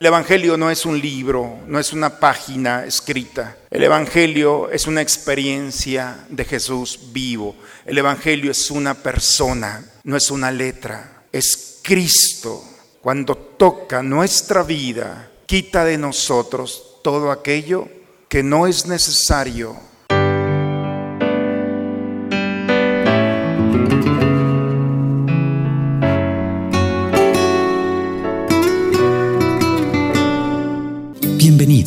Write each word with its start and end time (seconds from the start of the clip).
El 0.00 0.06
Evangelio 0.06 0.56
no 0.56 0.70
es 0.70 0.86
un 0.86 1.00
libro, 1.00 1.58
no 1.66 1.80
es 1.80 1.92
una 1.92 2.20
página 2.20 2.84
escrita. 2.84 3.56
El 3.68 3.82
Evangelio 3.82 4.70
es 4.70 4.86
una 4.86 5.02
experiencia 5.02 6.24
de 6.28 6.44
Jesús 6.44 7.10
vivo. 7.10 7.56
El 7.84 7.98
Evangelio 7.98 8.52
es 8.52 8.70
una 8.70 8.94
persona, 8.94 9.84
no 10.04 10.16
es 10.16 10.30
una 10.30 10.52
letra. 10.52 11.24
Es 11.32 11.80
Cristo. 11.82 12.62
Cuando 13.00 13.34
toca 13.34 14.00
nuestra 14.04 14.62
vida, 14.62 15.32
quita 15.46 15.84
de 15.84 15.98
nosotros 15.98 17.00
todo 17.02 17.32
aquello 17.32 17.88
que 18.28 18.44
no 18.44 18.68
es 18.68 18.86
necesario 18.86 19.76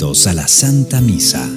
Bienvenidos 0.01 0.25
a 0.25 0.33
la 0.33 0.47
Santa 0.47 0.99
Misa. 0.99 1.47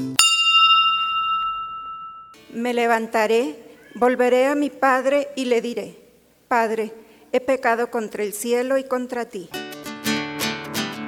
Me 2.52 2.74
levantaré, 2.74 3.56
volveré 3.94 4.48
a 4.48 4.54
mi 4.54 4.68
Padre 4.68 5.28
y 5.34 5.46
le 5.46 5.62
diré, 5.62 5.98
Padre, 6.46 6.92
he 7.32 7.40
pecado 7.40 7.90
contra 7.90 8.22
el 8.22 8.34
cielo 8.34 8.76
y 8.76 8.84
contra 8.84 9.24
ti. 9.24 9.48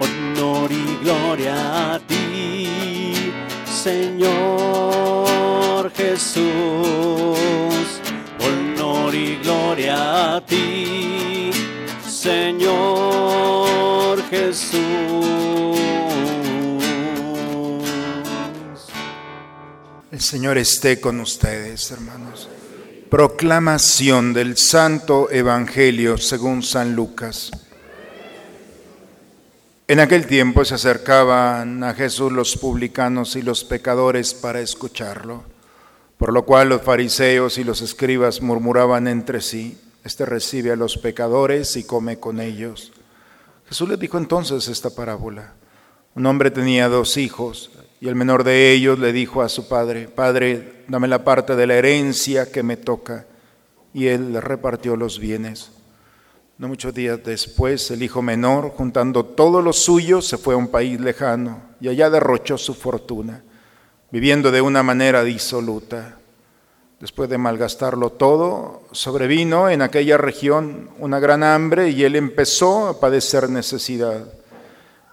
Honor 0.01 0.73
y 0.73 0.97
gloria 1.05 1.97
a 1.97 1.99
ti, 1.99 3.15
Señor 3.67 5.27
Jesús. 5.93 6.47
Honor 8.41 9.15
y 9.15 9.37
gloria 9.43 10.37
a 10.37 10.41
ti, 10.41 11.51
Señor 12.09 13.37
Jesús. 14.31 15.26
Señor 20.27 20.59
esté 20.59 21.01
con 21.01 21.21
ustedes, 21.21 21.89
hermanos. 21.93 22.49
Proclamación 23.09 24.33
del 24.33 24.57
Santo 24.57 25.31
Evangelio 25.31 26.19
según 26.19 26.65
San 26.65 26.97
Lucas. 26.97 27.53
En 29.87 30.01
aquel 30.01 30.27
tiempo 30.27 30.65
se 30.65 30.75
acercaban 30.75 31.85
a 31.85 31.95
Jesús 31.95 32.33
los 32.33 32.57
publicanos 32.57 33.37
y 33.37 33.43
los 33.43 33.63
pecadores 33.63 34.35
para 34.35 34.61
escucharlo, 34.61 35.45
por 36.19 36.33
lo 36.33 36.45
cual 36.45 36.71
los 36.71 36.83
fariseos 36.83 37.57
y 37.59 37.63
los 37.63 37.81
escribas 37.81 38.43
murmuraban 38.43 39.07
entre 39.07 39.41
sí, 39.41 39.81
Este 40.03 40.27
recibe 40.27 40.73
a 40.73 40.77
los 40.77 40.99
pecadores 40.99 41.77
y 41.77 41.85
come 41.85 42.19
con 42.19 42.41
ellos. 42.41 42.93
Jesús 43.69 43.89
les 43.89 44.01
dijo 44.01 44.19
entonces 44.19 44.67
esta 44.67 44.91
parábola. 44.91 45.53
Un 46.17 46.27
hombre 46.27 46.51
tenía 46.51 46.89
dos 46.89 47.17
hijos 47.17 47.71
y 48.01 48.09
el 48.09 48.15
menor 48.15 48.45
de 48.45 48.73
ellos 48.73 48.99
le 48.99 49.13
dijo 49.13 49.43
a 49.43 49.49
su 49.49 49.69
padre, 49.69 50.09
Padre, 50.09 50.85
dame 50.89 51.09
la 51.09 51.25
parte 51.25 51.57
de 51.57 51.67
la 51.67 51.75
herencia 51.75 52.51
que 52.51 52.63
me 52.63 52.77
toca. 52.77 53.27
Y 53.95 54.09
él 54.09 54.33
le 54.33 54.41
repartió 54.41 54.97
los 54.97 55.19
bienes. 55.19 55.71
No 56.59 56.69
muchos 56.69 56.95
días 56.95 57.21
después, 57.23 57.91
el 57.91 58.03
hijo 58.03 58.23
menor, 58.23 58.71
juntando 58.71 59.25
todo 59.25 59.61
lo 59.61 59.73
suyo, 59.73 60.23
se 60.23 60.39
fue 60.39 60.55
a 60.55 60.57
un 60.59 60.69
país 60.69 61.01
lejano 61.01 61.61
y 61.81 61.89
allá 61.89 62.09
derrochó 62.09 62.57
su 62.57 62.75
fortuna, 62.75 63.43
viviendo 64.11 64.51
de 64.51 64.63
una 64.63 64.83
manera 64.83 65.23
disoluta. 65.23 66.17
Después 66.99 67.29
de 67.29 67.37
malgastarlo 67.37 68.11
todo, 68.11 68.85
sobrevino 68.93 69.69
en 69.69 69.83
aquella 69.83 70.17
región 70.17 70.89
una 70.99 71.21
gran 71.21 71.43
hambre 71.43 71.91
y 71.91 72.05
él 72.05 72.17
empezó 72.17 72.89
a 72.89 73.01
padecer 73.01 73.51
necesidad. 73.51 74.27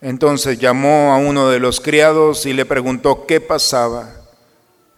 Entonces 0.00 0.58
llamó 0.58 1.12
a 1.12 1.16
uno 1.16 1.48
de 1.48 1.58
los 1.58 1.80
criados 1.80 2.46
y 2.46 2.52
le 2.52 2.64
preguntó 2.64 3.26
qué 3.26 3.40
pasaba. 3.40 4.10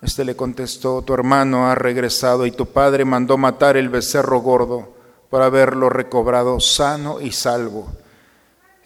Este 0.02 0.24
le 0.24 0.36
contestó, 0.36 1.02
tu 1.02 1.14
hermano 1.14 1.70
ha 1.70 1.74
regresado 1.74 2.46
y 2.46 2.50
tu 2.50 2.66
padre 2.66 3.04
mandó 3.04 3.38
matar 3.38 3.76
el 3.76 3.88
becerro 3.88 4.40
gordo 4.40 4.94
para 5.30 5.46
haberlo 5.46 5.88
recobrado 5.88 6.60
sano 6.60 7.20
y 7.20 7.32
salvo. 7.32 7.90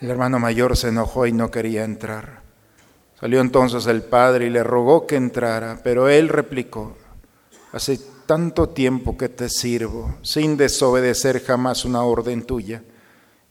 El 0.01 0.11
hermano 0.11 0.39
mayor 0.39 0.77
se 0.77 0.89
enojó 0.89 1.27
y 1.27 1.33
no 1.33 1.51
quería 1.51 1.85
entrar. 1.85 2.43
Salió 3.19 3.41
entonces 3.41 3.87
el 3.87 4.03
padre 4.03 4.47
y 4.47 4.51
le 4.51 4.63
rogó 4.63 5.07
que 5.07 5.17
entrara, 5.17 5.81
pero 5.83 6.09
él 6.09 6.29
replicó, 6.29 6.97
hace 7.73 7.99
tanto 8.27 8.69
tiempo 8.69 9.17
que 9.17 9.29
te 9.29 9.49
sirvo, 9.49 10.17
sin 10.23 10.57
desobedecer 10.57 11.43
jamás 11.43 11.85
una 11.85 12.03
orden 12.03 12.43
tuya 12.43 12.83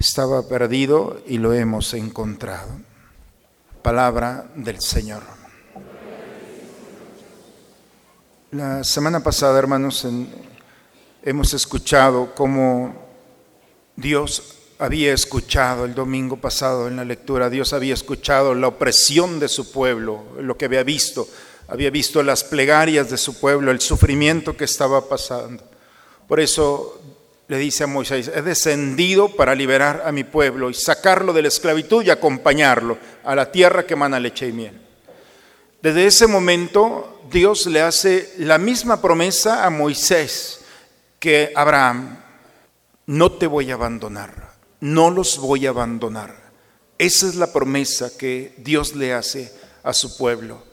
estaba 0.00 0.48
perdido 0.48 1.20
y 1.26 1.36
lo 1.36 1.52
hemos 1.52 1.92
encontrado. 1.92 2.70
Palabra 3.82 4.50
del 4.56 4.80
Señor. 4.80 5.22
La 8.50 8.82
semana 8.82 9.22
pasada, 9.22 9.58
hermanos, 9.58 10.06
hemos 11.22 11.52
escuchado 11.52 12.34
cómo 12.34 12.94
Dios 13.94 14.56
había 14.78 15.12
escuchado 15.12 15.84
el 15.84 15.94
domingo 15.94 16.38
pasado 16.38 16.88
en 16.88 16.96
la 16.96 17.04
lectura, 17.04 17.50
Dios 17.50 17.74
había 17.74 17.92
escuchado 17.92 18.54
la 18.54 18.68
opresión 18.68 19.38
de 19.38 19.48
su 19.48 19.70
pueblo, 19.70 20.24
lo 20.40 20.56
que 20.56 20.64
había 20.64 20.82
visto, 20.82 21.28
había 21.68 21.90
visto 21.90 22.22
las 22.22 22.42
plegarias 22.42 23.10
de 23.10 23.18
su 23.18 23.38
pueblo, 23.38 23.70
el 23.70 23.82
sufrimiento 23.82 24.56
que 24.56 24.64
estaba 24.64 25.06
pasando. 25.06 25.62
Por 26.26 26.40
eso 26.40 26.99
le 27.50 27.58
dice 27.58 27.82
a 27.82 27.88
Moisés, 27.88 28.30
he 28.32 28.42
descendido 28.42 29.34
para 29.34 29.56
liberar 29.56 30.04
a 30.06 30.12
mi 30.12 30.22
pueblo 30.22 30.70
y 30.70 30.74
sacarlo 30.74 31.32
de 31.32 31.42
la 31.42 31.48
esclavitud 31.48 32.04
y 32.04 32.10
acompañarlo 32.10 32.96
a 33.24 33.34
la 33.34 33.50
tierra 33.50 33.84
que 33.84 33.94
emana 33.94 34.20
leche 34.20 34.46
y 34.46 34.52
miel. 34.52 34.80
Desde 35.82 36.06
ese 36.06 36.28
momento 36.28 37.22
Dios 37.28 37.66
le 37.66 37.82
hace 37.82 38.34
la 38.38 38.56
misma 38.56 39.02
promesa 39.02 39.66
a 39.66 39.70
Moisés 39.70 40.60
que 41.18 41.50
Abraham. 41.56 42.20
No 43.06 43.32
te 43.32 43.48
voy 43.48 43.72
a 43.72 43.74
abandonar, 43.74 44.52
no 44.78 45.10
los 45.10 45.36
voy 45.38 45.66
a 45.66 45.70
abandonar. 45.70 46.52
Esa 46.98 47.26
es 47.26 47.34
la 47.34 47.52
promesa 47.52 48.16
que 48.16 48.54
Dios 48.58 48.94
le 48.94 49.12
hace 49.12 49.52
a 49.82 49.92
su 49.92 50.16
pueblo. 50.16 50.69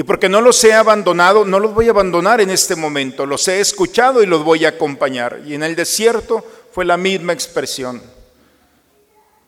Y 0.00 0.02
porque 0.02 0.30
no 0.30 0.40
los 0.40 0.64
he 0.64 0.72
abandonado, 0.72 1.44
no 1.44 1.60
los 1.60 1.74
voy 1.74 1.88
a 1.88 1.90
abandonar 1.90 2.40
en 2.40 2.48
este 2.48 2.74
momento. 2.74 3.26
Los 3.26 3.46
he 3.48 3.60
escuchado 3.60 4.22
y 4.22 4.26
los 4.26 4.42
voy 4.42 4.64
a 4.64 4.70
acompañar. 4.70 5.42
Y 5.46 5.52
en 5.52 5.62
el 5.62 5.76
desierto 5.76 6.42
fue 6.72 6.86
la 6.86 6.96
misma 6.96 7.34
expresión. 7.34 8.02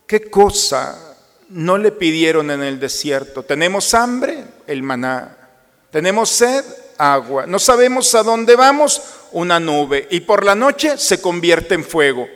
¿Qué 0.06 0.28
cosa 0.30 1.16
no 1.48 1.78
le 1.78 1.90
pidieron 1.90 2.50
en 2.50 2.62
el 2.62 2.78
desierto? 2.78 3.42
¿Tenemos 3.42 3.94
hambre? 3.94 4.44
El 4.66 4.82
maná. 4.82 5.38
¿Tenemos 5.90 6.28
sed? 6.28 6.62
Agua. 6.98 7.46
¿No 7.46 7.58
sabemos 7.58 8.14
a 8.14 8.22
dónde 8.22 8.54
vamos? 8.54 9.00
Una 9.30 9.58
nube. 9.58 10.06
Y 10.10 10.20
por 10.20 10.44
la 10.44 10.54
noche 10.54 10.98
se 10.98 11.18
convierte 11.18 11.76
en 11.76 11.82
fuego. 11.82 12.28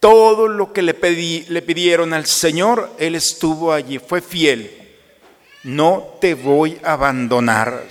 Todo 0.00 0.48
lo 0.48 0.72
que 0.72 0.80
le, 0.80 0.94
pedí, 0.94 1.44
le 1.50 1.60
pidieron 1.60 2.14
al 2.14 2.24
Señor, 2.24 2.92
Él 2.98 3.14
estuvo 3.14 3.74
allí, 3.74 3.98
fue 3.98 4.22
fiel 4.22 4.75
no 5.66 6.16
te 6.20 6.34
voy 6.34 6.80
a 6.84 6.92
abandonar. 6.92 7.84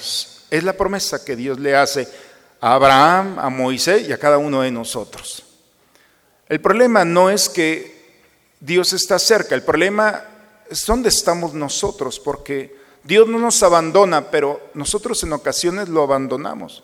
Es 0.50 0.63
la 0.63 0.74
promesa 0.74 1.25
que 1.25 1.36
Dios 1.36 1.60
le 1.60 1.75
hace 1.75 2.07
a 2.62 2.74
Abraham, 2.74 3.38
a 3.38 3.50
Moisés 3.50 4.07
y 4.07 4.13
a 4.13 4.18
cada 4.18 4.38
uno 4.38 4.62
de 4.62 4.72
nosotros. 4.72 5.44
El 6.48 6.62
problema 6.62 7.04
no 7.04 7.30
es 7.30 7.50
que 7.50 7.94
Dios 8.62 8.94
está 8.94 9.19
cerca, 9.19 9.56
el 9.56 9.63
problema 9.63 10.24
es 10.69 10.86
dónde 10.86 11.10
estamos 11.10 11.54
nosotros, 11.54 12.18
porque 12.18 12.75
Dios 13.04 13.27
no 13.27 13.39
nos 13.39 13.62
abandona, 13.62 14.31
pero 14.31 14.69
nosotros 14.74 15.21
en 15.24 15.33
ocasiones 15.33 15.89
lo 15.89 16.04
abandonamos. 16.04 16.83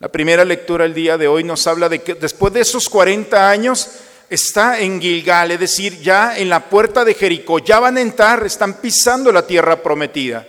La 0.00 0.08
primera 0.08 0.44
lectura 0.44 0.86
el 0.86 0.94
día 0.94 1.18
de 1.18 1.28
hoy 1.28 1.44
nos 1.44 1.66
habla 1.68 1.88
de 1.88 2.02
que 2.02 2.14
después 2.14 2.52
de 2.52 2.60
esos 2.60 2.88
40 2.88 3.48
años, 3.48 3.88
está 4.30 4.78
en 4.78 5.00
Gilgal, 5.00 5.50
es 5.50 5.60
decir, 5.60 6.00
ya 6.00 6.38
en 6.38 6.48
la 6.48 6.70
puerta 6.70 7.04
de 7.04 7.14
Jericó, 7.14 7.58
ya 7.58 7.80
van 7.80 7.96
a 7.96 8.00
entrar, 8.00 8.46
están 8.46 8.74
pisando 8.74 9.32
la 9.32 9.44
tierra 9.46 9.82
prometida. 9.82 10.46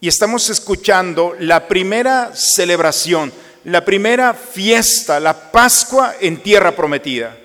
Y 0.00 0.06
estamos 0.06 0.48
escuchando 0.50 1.34
la 1.40 1.66
primera 1.66 2.30
celebración, 2.34 3.32
la 3.64 3.84
primera 3.84 4.34
fiesta, 4.34 5.18
la 5.18 5.50
Pascua 5.50 6.14
en 6.20 6.42
tierra 6.42 6.76
prometida. 6.76 7.36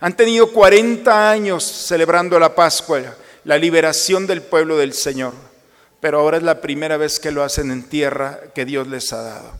Han 0.00 0.16
tenido 0.16 0.52
40 0.52 1.30
años 1.30 1.64
celebrando 1.64 2.38
la 2.38 2.54
Pascua, 2.54 3.00
la 3.44 3.56
liberación 3.56 4.26
del 4.26 4.42
pueblo 4.42 4.76
del 4.76 4.92
Señor, 4.92 5.32
pero 6.00 6.18
ahora 6.18 6.38
es 6.38 6.42
la 6.42 6.60
primera 6.60 6.96
vez 6.96 7.20
que 7.20 7.30
lo 7.30 7.42
hacen 7.42 7.70
en 7.70 7.84
tierra 7.84 8.40
que 8.52 8.64
Dios 8.64 8.88
les 8.88 9.12
ha 9.12 9.22
dado. 9.22 9.52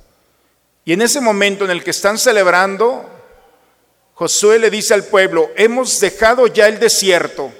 Y 0.85 0.93
en 0.93 1.03
ese 1.03 1.21
momento 1.21 1.65
en 1.65 1.71
el 1.71 1.83
que 1.83 1.93
están 1.93 2.19
celebrando, 2.19 3.09
Josué 4.15 4.61
le 4.61 4.71
dice 4.71 4.95
al 4.95 5.05
pueblo, 5.05 5.51
hemos 5.57 5.99
dejado 5.99 6.47
ya 6.47 6.69
el 6.69 6.79
desierto 6.79 7.53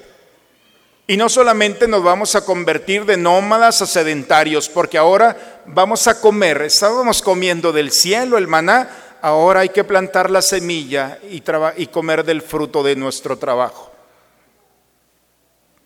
y 1.07 1.17
no 1.17 1.29
solamente 1.29 1.89
nos 1.89 2.03
vamos 2.03 2.37
a 2.37 2.45
convertir 2.45 3.05
de 3.05 3.17
nómadas 3.17 3.83
a 3.83 3.87
sedentarios, 3.87 4.69
porque 4.69 4.97
ahora 4.97 5.63
vamos 5.67 6.07
a 6.07 6.21
comer, 6.21 6.63
estábamos 6.63 7.21
comiendo 7.21 7.73
del 7.73 7.91
cielo 7.91 8.39
el 8.39 8.47
maná, 8.47 8.89
ahora 9.21 9.61
hay 9.61 9.69
que 9.71 9.85
plantar 9.85 10.31
la 10.31 10.41
semilla 10.41 11.19
y, 11.29 11.43
y 11.77 11.87
comer 11.89 12.25
del 12.25 12.41
fruto 12.41 12.83
de 12.83 12.97
nuestro 12.97 13.37
trabajo. 13.37 13.93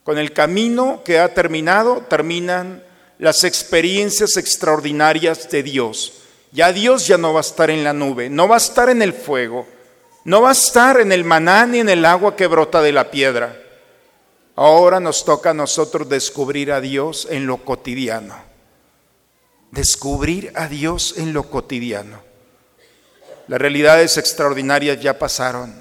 Con 0.05 0.19
el 0.19 0.32
camino 0.32 1.03
que 1.05 1.19
ha 1.19 1.32
terminado, 1.35 2.05
terminan 2.09 2.82
las 3.19 3.43
experiencias 3.43 4.37
extraordinarias 4.37 5.50
de 5.50 5.62
Dios. 5.62 6.12
Ya 6.53 6.73
Dios 6.73 7.06
ya 7.06 7.19
no 7.19 7.32
va 7.32 7.41
a 7.41 7.43
estar 7.43 7.70
en 7.70 7.82
la 7.82 7.93
nube, 7.93 8.31
no 8.31 8.47
va 8.47 8.55
a 8.55 8.59
estar 8.59 8.88
en 8.88 9.03
el 9.03 9.12
fuego 9.12 9.67
no 10.29 10.43
va 10.43 10.51
a 10.51 10.53
estar 10.53 11.01
en 11.01 11.11
el 11.11 11.25
maná 11.25 11.65
ni 11.65 11.79
en 11.79 11.89
el 11.89 12.05
agua 12.05 12.37
que 12.37 12.47
brota 12.47 12.83
de 12.83 12.93
la 12.93 13.11
piedra. 13.11 13.63
Ahora 14.57 15.01
nos 15.01 15.25
toca 15.25 15.51
a 15.51 15.55
nosotros 15.55 16.07
descubrir 16.07 16.71
a 16.71 16.83
Dios 16.83 17.27
en 17.31 17.47
lo 17.47 17.65
cotidiano. 17.65 18.37
Descubrir 19.71 20.53
a 20.55 20.69
Dios 20.69 21.15
en 21.17 21.33
lo 21.33 21.45
cotidiano. 21.45 22.21
Las 23.47 23.59
realidades 23.59 24.19
extraordinarias 24.19 25.01
ya 25.01 25.19
pasaron 25.19 25.75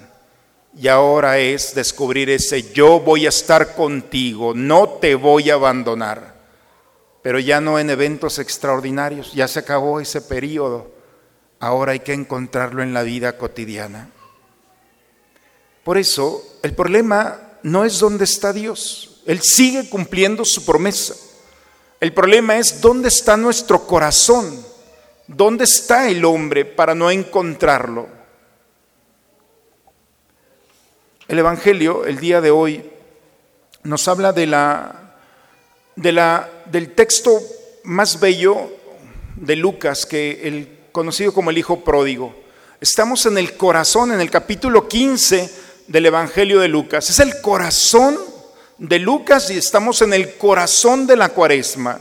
y 0.78 0.88
ahora 0.88 1.40
es 1.40 1.76
descubrir 1.76 2.30
ese 2.30 2.72
yo 2.72 3.02
voy 3.02 3.26
a 3.26 3.30
estar 3.30 3.76
contigo, 3.76 4.54
no 4.56 4.88
te 5.02 5.16
voy 5.16 5.50
a 5.50 5.56
abandonar. 5.56 6.36
Pero 7.22 7.40
ya 7.40 7.60
no 7.60 7.80
en 7.80 7.90
eventos 7.90 8.40
extraordinarios, 8.40 9.34
ya 9.34 9.50
se 9.50 9.60
acabó 9.60 10.00
ese 10.00 10.22
periodo. 10.22 10.90
Ahora 11.60 11.92
hay 11.92 12.00
que 12.00 12.14
encontrarlo 12.14 12.82
en 12.82 12.94
la 12.94 13.04
vida 13.04 13.38
cotidiana. 13.38 14.12
Por 15.88 15.98
eso, 15.98 16.44
el 16.64 16.74
problema 16.74 17.40
no 17.64 17.86
es 17.86 18.00
dónde 18.00 18.26
está 18.26 18.52
Dios. 18.52 19.22
Él 19.26 19.40
sigue 19.42 19.88
cumpliendo 19.88 20.44
su 20.44 20.66
promesa. 20.66 21.16
El 22.02 22.12
problema 22.12 22.58
es 22.58 22.82
dónde 22.82 23.08
está 23.08 23.38
nuestro 23.38 23.88
corazón. 23.88 24.66
¿Dónde 25.28 25.64
está 25.64 26.10
el 26.10 26.26
hombre 26.26 26.66
para 26.66 26.94
no 26.94 27.10
encontrarlo? 27.10 28.10
El 31.30 31.40
Evangelio, 31.40 32.04
el 32.04 32.20
día 32.20 32.42
de 32.42 32.52
hoy, 32.52 32.92
nos 33.84 34.10
habla 34.10 34.34
de 34.34 34.46
la, 34.46 35.16
de 35.96 36.12
la, 36.12 36.50
del 36.66 36.96
texto 36.96 37.40
más 37.86 38.20
bello 38.20 38.74
de 39.38 39.56
Lucas, 39.56 40.06
que 40.06 40.42
el 40.50 40.80
conocido 40.92 41.34
como 41.34 41.50
el 41.50 41.58
Hijo 41.58 41.86
Pródigo. 41.86 42.36
Estamos 42.82 43.26
en 43.26 43.38
el 43.38 43.56
corazón, 43.56 44.12
en 44.12 44.20
el 44.20 44.30
capítulo 44.30 44.90
15 44.90 45.67
del 45.88 46.06
Evangelio 46.06 46.60
de 46.60 46.68
Lucas. 46.68 47.10
Es 47.10 47.20
el 47.20 47.42
corazón 47.42 48.18
de 48.78 49.00
Lucas 49.00 49.50
y 49.50 49.58
estamos 49.58 50.02
en 50.02 50.14
el 50.14 50.36
corazón 50.36 51.08
de 51.08 51.16
la 51.16 51.30
cuaresma. 51.30 52.00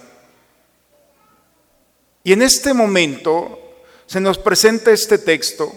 Y 2.22 2.32
en 2.32 2.42
este 2.42 2.74
momento 2.74 3.84
se 4.06 4.20
nos 4.20 4.38
presenta 4.38 4.90
este 4.90 5.18
texto. 5.18 5.72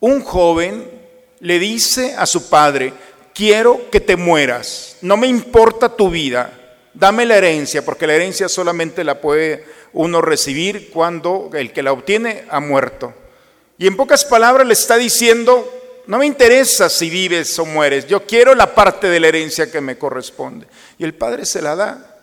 Un 0.00 0.22
joven 0.22 0.90
le 1.40 1.58
dice 1.58 2.14
a 2.16 2.26
su 2.26 2.48
padre, 2.48 2.92
quiero 3.34 3.90
que 3.90 4.00
te 4.00 4.16
mueras, 4.16 4.96
no 5.00 5.16
me 5.16 5.26
importa 5.26 5.96
tu 5.96 6.10
vida, 6.10 6.78
dame 6.92 7.24
la 7.24 7.36
herencia, 7.36 7.84
porque 7.84 8.06
la 8.06 8.14
herencia 8.14 8.48
solamente 8.48 9.04
la 9.04 9.20
puede 9.20 9.64
uno 9.92 10.20
recibir 10.20 10.90
cuando 10.90 11.50
el 11.54 11.72
que 11.72 11.82
la 11.82 11.92
obtiene 11.92 12.44
ha 12.48 12.60
muerto. 12.60 13.14
Y 13.78 13.86
en 13.86 13.96
pocas 13.96 14.24
palabras 14.24 14.66
le 14.66 14.74
está 14.74 14.96
diciendo, 14.96 15.81
no 16.06 16.18
me 16.18 16.26
interesa 16.26 16.88
si 16.88 17.08
vives 17.08 17.58
o 17.58 17.64
mueres, 17.64 18.06
yo 18.06 18.26
quiero 18.26 18.54
la 18.54 18.74
parte 18.74 19.08
de 19.08 19.20
la 19.20 19.28
herencia 19.28 19.70
que 19.70 19.80
me 19.80 19.96
corresponde. 19.96 20.66
Y 20.98 21.04
el 21.04 21.14
padre 21.14 21.46
se 21.46 21.62
la 21.62 21.76
da. 21.76 22.16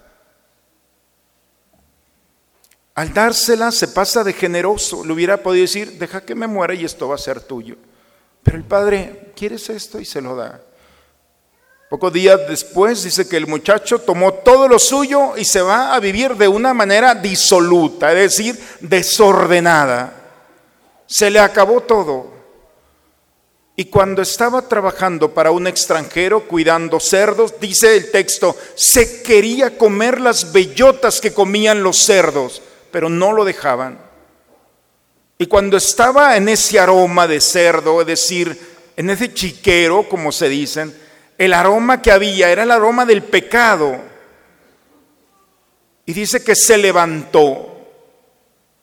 Al 2.95 3.13
dársela 3.13 3.71
se 3.71 3.87
pasa 3.87 4.23
de 4.23 4.33
generoso. 4.33 5.05
Le 5.05 5.13
hubiera 5.13 5.41
podido 5.41 5.63
decir, 5.63 5.93
deja 5.97 6.21
que 6.21 6.35
me 6.35 6.47
muera 6.47 6.73
y 6.73 6.83
esto 6.83 7.07
va 7.07 7.15
a 7.15 7.19
ser 7.19 7.39
tuyo. 7.39 7.77
Pero 8.43 8.57
el 8.57 8.65
padre, 8.65 9.31
¿quieres 9.35 9.69
esto? 9.69 9.99
Y 9.99 10.05
se 10.05 10.21
lo 10.21 10.35
da. 10.35 10.61
Pocos 11.89 12.13
días 12.13 12.39
después 12.47 13.03
dice 13.03 13.27
que 13.27 13.37
el 13.37 13.47
muchacho 13.47 13.99
tomó 13.99 14.33
todo 14.33 14.67
lo 14.67 14.77
suyo 14.77 15.37
y 15.37 15.45
se 15.45 15.61
va 15.61 15.95
a 15.95 15.99
vivir 15.99 16.35
de 16.35 16.47
una 16.47 16.73
manera 16.73 17.15
disoluta, 17.15 18.11
es 18.11 18.37
decir, 18.37 18.59
desordenada. 18.79 20.13
Se 21.07 21.31
le 21.31 21.39
acabó 21.39 21.81
todo. 21.81 22.38
Y 23.79 23.85
cuando 23.85 24.21
estaba 24.21 24.67
trabajando 24.67 25.33
para 25.33 25.51
un 25.51 25.65
extranjero 25.65 26.41
cuidando 26.41 26.99
cerdos, 26.99 27.61
dice 27.61 27.95
el 27.95 28.11
texto, 28.11 28.53
se 28.75 29.23
quería 29.23 29.77
comer 29.77 30.19
las 30.19 30.51
bellotas 30.51 31.21
que 31.21 31.33
comían 31.33 31.81
los 31.81 31.95
cerdos, 31.95 32.61
pero 32.91 33.07
no 33.07 33.31
lo 33.31 33.45
dejaban. 33.45 33.97
Y 35.37 35.45
cuando 35.45 35.77
estaba 35.77 36.35
en 36.35 36.49
ese 36.49 36.77
aroma 36.77 37.25
de 37.25 37.39
cerdo, 37.39 38.01
es 38.01 38.07
decir, 38.07 38.59
en 38.97 39.11
ese 39.11 39.33
chiquero, 39.33 40.09
como 40.09 40.33
se 40.33 40.49
dicen, 40.49 40.93
el 41.37 41.53
aroma 41.53 42.01
que 42.01 42.11
había 42.11 42.51
era 42.51 42.63
el 42.63 42.71
aroma 42.71 43.05
del 43.05 43.23
pecado. 43.23 43.95
Y 46.05 46.11
dice 46.11 46.43
que 46.43 46.57
se 46.57 46.77
levantó. 46.77 47.79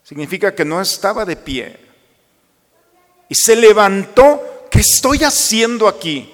Significa 0.02 0.54
que 0.54 0.64
no 0.64 0.80
estaba 0.80 1.26
de 1.26 1.36
pie. 1.36 1.76
Y 3.28 3.34
se 3.34 3.56
levantó 3.56 4.45
¿qué 4.76 4.82
estoy 4.82 5.24
haciendo 5.24 5.88
aquí? 5.88 6.30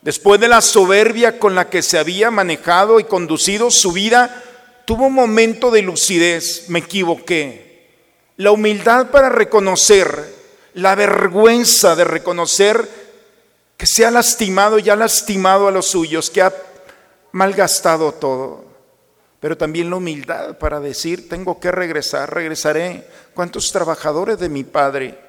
Después 0.00 0.40
de 0.40 0.48
la 0.48 0.62
soberbia 0.62 1.38
con 1.38 1.54
la 1.54 1.68
que 1.68 1.82
se 1.82 1.98
había 1.98 2.30
manejado 2.30 2.98
y 2.98 3.04
conducido 3.04 3.70
su 3.70 3.92
vida, 3.92 4.42
tuvo 4.86 5.06
un 5.06 5.12
momento 5.12 5.70
de 5.70 5.82
lucidez, 5.82 6.64
me 6.68 6.78
equivoqué. 6.78 7.92
La 8.38 8.52
humildad 8.52 9.10
para 9.10 9.28
reconocer, 9.28 10.34
la 10.72 10.94
vergüenza 10.94 11.94
de 11.94 12.04
reconocer 12.04 12.88
que 13.76 13.86
se 13.86 14.06
ha 14.06 14.10
lastimado 14.10 14.78
y 14.78 14.88
ha 14.88 14.96
lastimado 14.96 15.68
a 15.68 15.70
los 15.70 15.86
suyos, 15.86 16.30
que 16.30 16.40
ha 16.40 16.54
malgastado 17.32 18.12
todo. 18.12 18.64
pero 19.40 19.58
también 19.58 19.90
la 19.90 19.96
humildad 19.96 20.56
para 20.56 20.80
decir, 20.80 21.28
tengo 21.28 21.60
que 21.60 21.70
regresar, 21.70 22.32
regresaré. 22.32 23.06
¿Cuántos 23.34 23.70
trabajadores 23.72 24.38
de 24.38 24.48
mi 24.48 24.64
Padre 24.64 25.23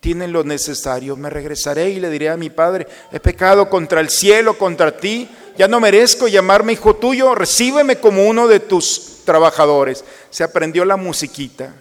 tienen 0.00 0.32
lo 0.32 0.44
necesario? 0.44 1.16
Me 1.16 1.30
regresaré 1.30 1.90
y 1.90 2.00
le 2.00 2.10
diré 2.10 2.30
a 2.30 2.36
mi 2.36 2.50
Padre, 2.50 2.86
he 3.12 3.20
pecado 3.20 3.68
contra 3.68 4.00
el 4.00 4.10
cielo, 4.10 4.58
contra 4.58 4.96
ti, 4.96 5.28
ya 5.56 5.68
no 5.68 5.78
merezco 5.78 6.26
llamarme 6.26 6.72
hijo 6.72 6.96
tuyo, 6.96 7.34
recíbeme 7.34 7.96
como 7.96 8.26
uno 8.26 8.48
de 8.48 8.60
tus 8.60 9.22
trabajadores. 9.24 10.04
Se 10.30 10.42
aprendió 10.42 10.84
la 10.84 10.96
musiquita 10.96 11.74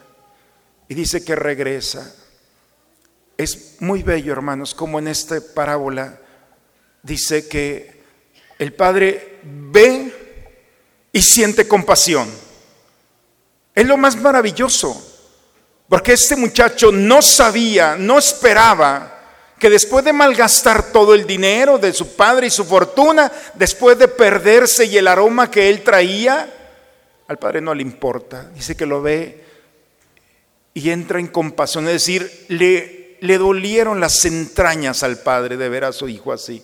y 0.88 0.96
dice 0.96 1.24
que 1.24 1.36
regresa. 1.36 2.14
Es 3.38 3.78
muy 3.80 4.04
bello, 4.04 4.34
hermanos, 4.34 4.76
como 4.76 5.00
en 5.00 5.08
esta 5.08 5.40
parábola 5.56 6.20
dice 7.02 7.48
que 7.48 8.04
el 8.58 8.74
Padre 8.74 9.40
ve 9.44 10.14
y 11.14 11.22
siente 11.22 11.68
compasión. 11.68 12.30
Es 13.74 13.88
lo 13.88 13.96
más 13.96 14.18
maravilloso, 14.18 15.09
porque 15.89 16.13
este 16.13 16.36
muchacho 16.36 16.91
no 16.91 17.22
sabía, 17.24 17.96
no 17.98 18.19
esperaba 18.19 19.17
que 19.58 19.72
después 19.72 20.05
de 20.05 20.13
malgastar 20.13 20.91
todo 20.91 21.15
el 21.15 21.25
dinero 21.25 21.79
de 21.79 21.91
su 21.91 22.15
padre 22.15 22.48
y 22.48 22.51
su 22.51 22.63
fortuna, 22.63 23.31
después 23.55 23.98
de 23.98 24.08
perderse 24.08 24.86
y 24.86 24.98
el 24.98 25.08
aroma 25.08 25.51
que 25.51 25.67
él 25.67 25.84
traía, 25.84 26.53
al 27.27 27.38
padre 27.38 27.60
no 27.60 27.74
le 27.74 27.81
importa. 27.81 28.50
Dice 28.55 28.77
que 28.77 28.86
lo 28.86 29.01
ve 29.01 29.43
y 30.75 30.91
entra 30.91 31.19
en 31.19 31.27
compasión, 31.27 31.88
es 31.88 31.93
decir, 31.93 32.46
le, 32.48 33.38
dolieron 33.38 34.00
las 34.00 34.24
entrañas 34.25 35.03
al 35.03 35.17
padre 35.17 35.58
de 35.58 35.69
ver 35.69 35.84
a 35.84 35.91
su 35.91 36.08
hijo 36.08 36.31
así. 36.31 36.63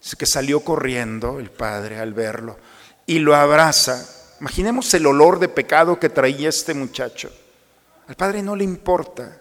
Dice 0.00 0.16
que 0.16 0.26
salió 0.26 0.60
corriendo 0.60 1.40
el 1.40 1.50
padre 1.50 1.98
al 1.98 2.14
verlo 2.14 2.56
y 3.06 3.18
lo 3.18 3.34
abraza. 3.34 4.08
Imaginemos 4.40 4.94
el 4.94 5.04
olor 5.06 5.38
de 5.40 5.48
pecado 5.48 5.98
que 5.98 6.08
traía 6.08 6.48
este 6.48 6.72
muchacho. 6.72 7.30
Al 8.10 8.16
padre 8.16 8.42
no 8.42 8.56
le 8.56 8.64
importa. 8.64 9.40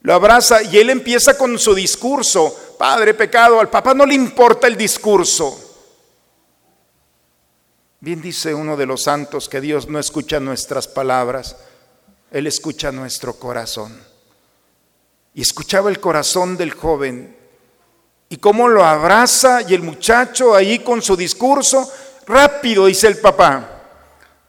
Lo 0.00 0.14
abraza 0.14 0.62
y 0.62 0.78
él 0.78 0.88
empieza 0.88 1.36
con 1.36 1.58
su 1.58 1.74
discurso. 1.74 2.74
Padre, 2.78 3.12
pecado. 3.12 3.60
Al 3.60 3.68
papá 3.68 3.92
no 3.92 4.06
le 4.06 4.14
importa 4.14 4.66
el 4.66 4.78
discurso. 4.78 5.66
Bien 8.00 8.22
dice 8.22 8.54
uno 8.54 8.78
de 8.78 8.86
los 8.86 9.02
santos 9.02 9.46
que 9.46 9.60
Dios 9.60 9.88
no 9.88 9.98
escucha 9.98 10.40
nuestras 10.40 10.88
palabras, 10.88 11.56
Él 12.30 12.46
escucha 12.46 12.92
nuestro 12.92 13.34
corazón. 13.34 14.00
Y 15.34 15.42
escuchaba 15.42 15.90
el 15.90 16.00
corazón 16.00 16.56
del 16.56 16.72
joven 16.72 17.36
y 18.30 18.38
cómo 18.38 18.68
lo 18.68 18.86
abraza 18.86 19.60
y 19.60 19.74
el 19.74 19.82
muchacho 19.82 20.54
ahí 20.54 20.78
con 20.78 21.02
su 21.02 21.14
discurso 21.14 21.92
Rápido, 22.26 22.86
dice 22.86 23.06
el 23.06 23.18
papá, 23.18 23.66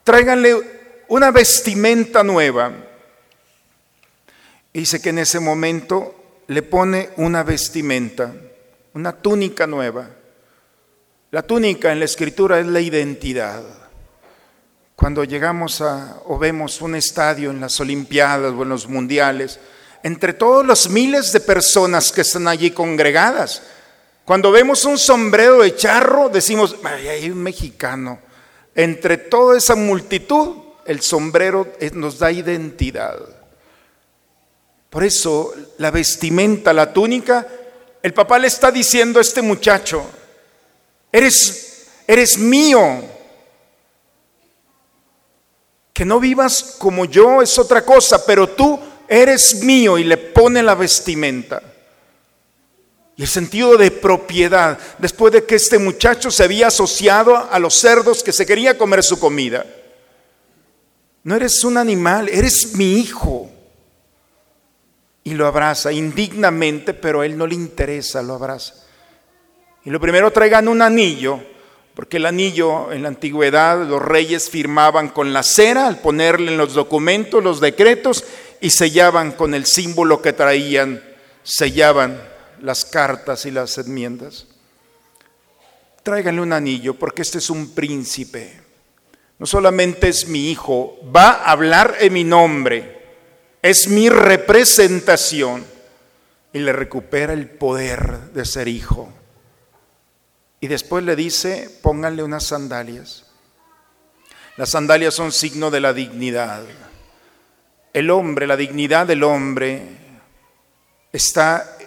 tráiganle 0.03 1.03
una 1.09 1.29
vestimenta 1.31 2.23
nueva. 2.23 2.88
Dice 4.73 5.01
que 5.01 5.09
en 5.09 5.19
ese 5.19 5.39
momento 5.39 6.43
le 6.47 6.61
pone 6.63 7.09
una 7.17 7.43
vestimenta, 7.43 8.33
una 8.93 9.13
túnica 9.13 9.67
nueva. 9.67 10.09
La 11.31 11.43
túnica 11.43 11.91
en 11.91 11.99
la 11.99 12.05
escritura 12.05 12.59
es 12.59 12.67
la 12.67 12.81
identidad. 12.81 13.63
Cuando 14.95 15.23
llegamos 15.23 15.81
a 15.81 16.21
o 16.25 16.37
vemos 16.37 16.81
un 16.81 16.95
estadio 16.95 17.51
en 17.51 17.61
las 17.61 17.79
Olimpiadas 17.79 18.53
o 18.53 18.63
en 18.63 18.69
los 18.69 18.87
Mundiales, 18.87 19.59
entre 20.03 20.33
todos 20.33 20.65
los 20.65 20.89
miles 20.89 21.31
de 21.31 21.39
personas 21.39 22.11
que 22.11 22.21
están 22.21 22.47
allí 22.47 22.71
congregadas, 22.71 23.61
cuando 24.25 24.51
vemos 24.51 24.85
un 24.85 24.97
sombrero 24.97 25.61
de 25.61 25.75
charro, 25.75 26.29
decimos, 26.29 26.75
hay 26.83 27.29
un 27.29 27.41
mexicano. 27.41 28.19
Entre 28.75 29.17
toda 29.17 29.57
esa 29.57 29.75
multitud, 29.75 30.55
el 30.85 31.01
sombrero 31.01 31.67
nos 31.93 32.19
da 32.19 32.31
identidad. 32.31 33.38
Por 34.89 35.03
eso, 35.03 35.53
la 35.77 35.91
vestimenta, 35.91 36.73
la 36.73 36.91
túnica, 36.91 37.47
el 38.01 38.13
papá 38.13 38.39
le 38.39 38.47
está 38.47 38.71
diciendo 38.71 39.19
a 39.19 39.21
este 39.21 39.41
muchacho, 39.41 40.03
eres, 41.11 41.87
eres 42.07 42.37
mío. 42.37 43.03
Que 45.93 46.05
no 46.05 46.19
vivas 46.19 46.75
como 46.77 47.05
yo 47.05 47.41
es 47.41 47.59
otra 47.59 47.85
cosa, 47.85 48.25
pero 48.25 48.49
tú 48.49 48.79
eres 49.07 49.61
mío 49.63 49.97
y 49.97 50.05
le 50.05 50.17
pone 50.17 50.63
la 50.63 50.75
vestimenta. 50.75 51.61
Y 53.17 53.23
el 53.23 53.27
sentido 53.27 53.75
de 53.75 53.91
propiedad, 53.91 54.79
después 54.97 55.33
de 55.33 55.43
que 55.43 55.55
este 55.55 55.77
muchacho 55.77 56.31
se 56.31 56.45
había 56.45 56.67
asociado 56.67 57.35
a 57.35 57.59
los 57.59 57.73
cerdos 57.73 58.23
que 58.23 58.31
se 58.31 58.45
quería 58.45 58.77
comer 58.77 59.03
su 59.03 59.19
comida. 59.19 59.65
No 61.23 61.35
eres 61.35 61.63
un 61.65 61.77
animal, 61.77 62.29
eres 62.29 62.75
mi 62.75 62.97
hijo. 62.97 63.38
Y 65.29 65.35
lo 65.35 65.45
abraza 65.45 65.91
indignamente, 65.91 66.95
pero 66.95 67.21
a 67.21 67.25
él 67.27 67.37
no 67.37 67.45
le 67.45 67.53
interesa, 67.53 68.23
lo 68.23 68.33
abraza. 68.33 68.73
Y 69.85 69.91
lo 69.91 69.99
primero 69.99 70.31
traigan 70.31 70.67
un 70.67 70.81
anillo, 70.81 71.39
porque 71.93 72.17
el 72.17 72.25
anillo 72.25 72.91
en 72.91 73.03
la 73.03 73.09
antigüedad 73.09 73.85
los 73.85 74.01
reyes 74.01 74.49
firmaban 74.49 75.09
con 75.09 75.31
la 75.31 75.43
cera 75.43 75.85
al 75.85 75.99
ponerle 75.99 76.51
en 76.51 76.57
los 76.57 76.73
documentos 76.73 77.43
los 77.43 77.61
decretos 77.61 78.25
y 78.59 78.71
sellaban 78.71 79.33
con 79.33 79.53
el 79.53 79.67
símbolo 79.67 80.19
que 80.19 80.33
traían, 80.33 80.99
sellaban 81.43 82.19
las 82.59 82.83
cartas 82.83 83.45
y 83.45 83.51
las 83.51 83.77
enmiendas. 83.77 84.47
Tráiganle 86.01 86.41
un 86.41 86.53
anillo 86.53 86.95
porque 86.95 87.21
este 87.21 87.37
es 87.37 87.51
un 87.51 87.75
príncipe. 87.75 88.61
No 89.37 89.45
solamente 89.45 90.07
es 90.07 90.27
mi 90.27 90.49
hijo, 90.49 90.97
va 91.15 91.33
a 91.33 91.51
hablar 91.51 91.97
en 91.99 92.13
mi 92.13 92.23
nombre. 92.23 92.98
Es 93.61 93.87
mi 93.87 94.09
representación. 94.09 95.65
Y 96.51 96.59
le 96.59 96.73
recupera 96.73 97.33
el 97.33 97.47
poder 97.47 98.31
de 98.31 98.43
ser 98.43 98.67
hijo. 98.67 99.13
Y 100.59 100.67
después 100.67 101.03
le 101.03 101.15
dice, 101.15 101.69
pónganle 101.81 102.23
unas 102.23 102.45
sandalias. 102.45 103.25
Las 104.57 104.71
sandalias 104.71 105.13
son 105.13 105.31
signo 105.31 105.71
de 105.71 105.79
la 105.79 105.93
dignidad. 105.93 106.63
El 107.93 108.09
hombre, 108.09 108.47
la 108.47 108.57
dignidad 108.57 109.07
del 109.07 109.23
hombre 109.23 109.83
está 111.13 111.77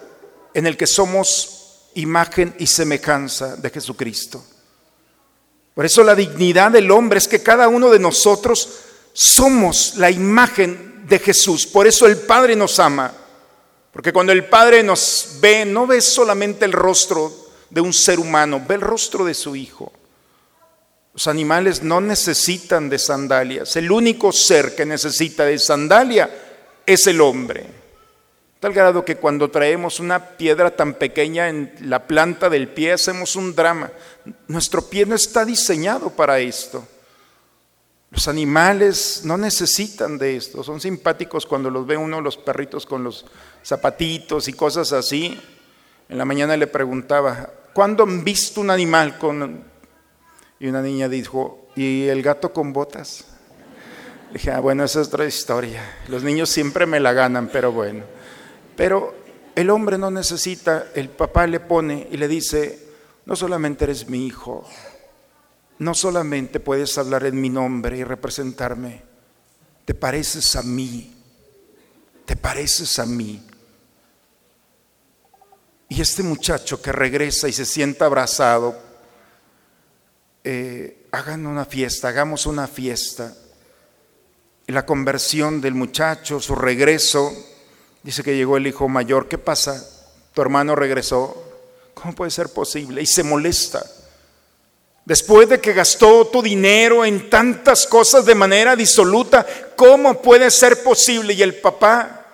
en 0.54 0.66
el 0.66 0.76
que 0.76 0.86
somos 0.86 1.88
imagen 1.94 2.54
y 2.58 2.66
semejanza 2.66 3.56
de 3.56 3.70
Jesucristo. 3.70 4.44
Por 5.74 5.84
eso 5.84 6.02
la 6.02 6.14
dignidad 6.14 6.70
del 6.70 6.90
hombre 6.90 7.18
es 7.18 7.28
que 7.28 7.42
cada 7.42 7.68
uno 7.68 7.90
de 7.90 7.98
nosotros 7.98 8.80
somos 9.12 9.94
la 9.96 10.10
imagen 10.10 11.06
de 11.06 11.18
Jesús. 11.18 11.66
Por 11.66 11.86
eso 11.86 12.06
el 12.06 12.18
Padre 12.18 12.56
nos 12.56 12.78
ama. 12.78 13.12
Porque 13.92 14.12
cuando 14.12 14.32
el 14.32 14.44
Padre 14.44 14.82
nos 14.82 15.36
ve, 15.40 15.64
no 15.64 15.86
ve 15.86 16.00
solamente 16.00 16.64
el 16.64 16.72
rostro 16.72 17.30
de 17.68 17.80
un 17.80 17.92
ser 17.92 18.18
humano, 18.18 18.62
ve 18.66 18.76
el 18.76 18.80
rostro 18.80 19.24
de 19.24 19.34
su 19.34 19.54
Hijo. 19.54 19.92
Los 21.12 21.26
animales 21.26 21.82
no 21.82 22.00
necesitan 22.00 22.88
de 22.88 22.98
sandalias. 22.98 23.76
El 23.76 23.92
único 23.92 24.32
ser 24.32 24.74
que 24.74 24.86
necesita 24.86 25.44
de 25.44 25.58
sandalia 25.58 26.30
es 26.86 27.06
el 27.06 27.20
hombre. 27.20 27.66
Tal 28.60 28.72
grado 28.72 29.04
que 29.04 29.16
cuando 29.16 29.50
traemos 29.50 30.00
una 30.00 30.36
piedra 30.36 30.74
tan 30.74 30.94
pequeña 30.94 31.48
en 31.48 31.74
la 31.80 32.06
planta 32.06 32.48
del 32.48 32.68
pie 32.68 32.92
hacemos 32.92 33.36
un 33.36 33.54
drama. 33.54 33.90
Nuestro 34.46 34.88
pie 34.88 35.04
no 35.04 35.14
está 35.14 35.44
diseñado 35.44 36.10
para 36.10 36.38
esto. 36.38 36.86
Los 38.12 38.28
animales 38.28 39.22
no 39.24 39.38
necesitan 39.38 40.18
de 40.18 40.36
esto. 40.36 40.62
Son 40.62 40.80
simpáticos 40.80 41.46
cuando 41.46 41.70
los 41.70 41.86
ve 41.86 41.96
uno, 41.96 42.20
los 42.20 42.36
perritos 42.36 42.84
con 42.84 43.02
los 43.02 43.24
zapatitos 43.64 44.48
y 44.48 44.52
cosas 44.52 44.92
así. 44.92 45.40
En 46.10 46.18
la 46.18 46.26
mañana 46.26 46.56
le 46.58 46.66
preguntaba, 46.66 47.50
¿cuándo 47.72 48.02
han 48.04 48.22
visto 48.22 48.60
un 48.60 48.70
animal 48.70 49.16
con... 49.16 49.64
Y 50.60 50.68
una 50.68 50.82
niña 50.82 51.08
dijo, 51.08 51.66
¿y 51.74 52.06
el 52.06 52.22
gato 52.22 52.52
con 52.52 52.72
botas? 52.72 53.24
dije, 54.30 54.50
ah, 54.50 54.60
bueno, 54.60 54.84
esa 54.84 55.00
es 55.00 55.08
otra 55.08 55.24
historia. 55.24 55.82
Los 56.08 56.22
niños 56.22 56.50
siempre 56.50 56.86
me 56.86 57.00
la 57.00 57.12
ganan, 57.14 57.48
pero 57.48 57.72
bueno. 57.72 58.04
Pero 58.76 59.14
el 59.54 59.70
hombre 59.70 59.96
no 59.98 60.10
necesita, 60.10 60.86
el 60.94 61.08
papá 61.08 61.46
le 61.46 61.60
pone 61.60 62.08
y 62.10 62.16
le 62.18 62.28
dice, 62.28 62.78
no 63.24 63.36
solamente 63.36 63.84
eres 63.84 64.08
mi 64.08 64.26
hijo, 64.26 64.66
no 65.78 65.94
solamente 65.94 66.60
puedes 66.60 66.96
hablar 66.98 67.24
en 67.24 67.40
mi 67.40 67.48
nombre 67.48 67.96
y 67.96 68.04
representarme, 68.04 69.02
te 69.84 69.94
pareces 69.94 70.56
a 70.56 70.62
mí, 70.62 71.14
te 72.24 72.36
pareces 72.36 72.98
a 72.98 73.06
mí. 73.06 73.44
Y 75.88 76.00
este 76.00 76.22
muchacho 76.22 76.80
que 76.80 76.92
regresa 76.92 77.48
y 77.48 77.52
se 77.52 77.66
sienta 77.66 78.06
abrazado, 78.06 78.80
eh, 80.44 81.06
hagan 81.12 81.46
una 81.46 81.64
fiesta, 81.64 82.08
hagamos 82.08 82.46
una 82.46 82.66
fiesta. 82.66 83.34
Y 84.66 84.72
la 84.72 84.86
conversión 84.86 85.60
del 85.60 85.74
muchacho, 85.74 86.40
su 86.40 86.54
regreso, 86.54 87.30
Dice 88.02 88.22
que 88.22 88.36
llegó 88.36 88.56
el 88.56 88.66
hijo 88.66 88.88
mayor. 88.88 89.28
¿Qué 89.28 89.38
pasa? 89.38 89.84
Tu 90.34 90.42
hermano 90.42 90.74
regresó. 90.74 91.36
¿Cómo 91.94 92.14
puede 92.14 92.30
ser 92.30 92.48
posible? 92.48 93.02
Y 93.02 93.06
se 93.06 93.22
molesta. 93.22 93.84
Después 95.04 95.48
de 95.48 95.60
que 95.60 95.72
gastó 95.72 96.26
tu 96.28 96.42
dinero 96.42 97.04
en 97.04 97.28
tantas 97.28 97.86
cosas 97.86 98.24
de 98.24 98.36
manera 98.36 98.76
disoluta, 98.76 99.44
¿cómo 99.74 100.22
puede 100.22 100.50
ser 100.50 100.82
posible? 100.82 101.34
Y 101.34 101.42
el 101.42 101.56
papá, 101.56 102.24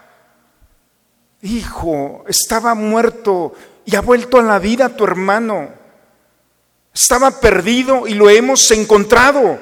hijo, 1.40 2.24
estaba 2.28 2.74
muerto 2.74 3.54
y 3.86 3.96
ha 3.96 4.02
vuelto 4.02 4.38
a 4.38 4.42
la 4.42 4.58
vida 4.58 4.94
tu 4.94 5.04
hermano. 5.04 5.70
Estaba 6.94 7.40
perdido 7.40 8.06
y 8.06 8.12
lo 8.12 8.28
hemos 8.28 8.70
encontrado. 8.70 9.58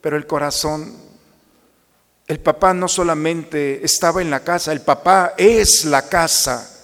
Pero 0.00 0.16
el 0.16 0.26
corazón, 0.26 0.94
el 2.28 2.38
papá 2.38 2.74
no 2.74 2.86
solamente 2.86 3.84
estaba 3.84 4.22
en 4.22 4.30
la 4.30 4.44
casa, 4.44 4.70
el 4.70 4.82
papá 4.82 5.34
es 5.36 5.84
la 5.84 6.08
casa. 6.08 6.77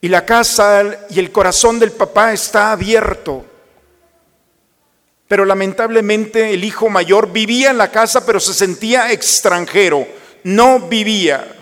Y 0.00 0.08
la 0.08 0.24
casa 0.24 1.06
y 1.10 1.18
el 1.18 1.32
corazón 1.32 1.78
del 1.78 1.92
papá 1.92 2.32
está 2.32 2.72
abierto. 2.72 3.44
Pero 5.28 5.44
lamentablemente 5.44 6.52
el 6.52 6.64
hijo 6.64 6.88
mayor 6.88 7.32
vivía 7.32 7.70
en 7.70 7.78
la 7.78 7.90
casa, 7.90 8.24
pero 8.24 8.38
se 8.38 8.54
sentía 8.54 9.10
extranjero. 9.10 10.06
No 10.44 10.80
vivía. 10.80 11.52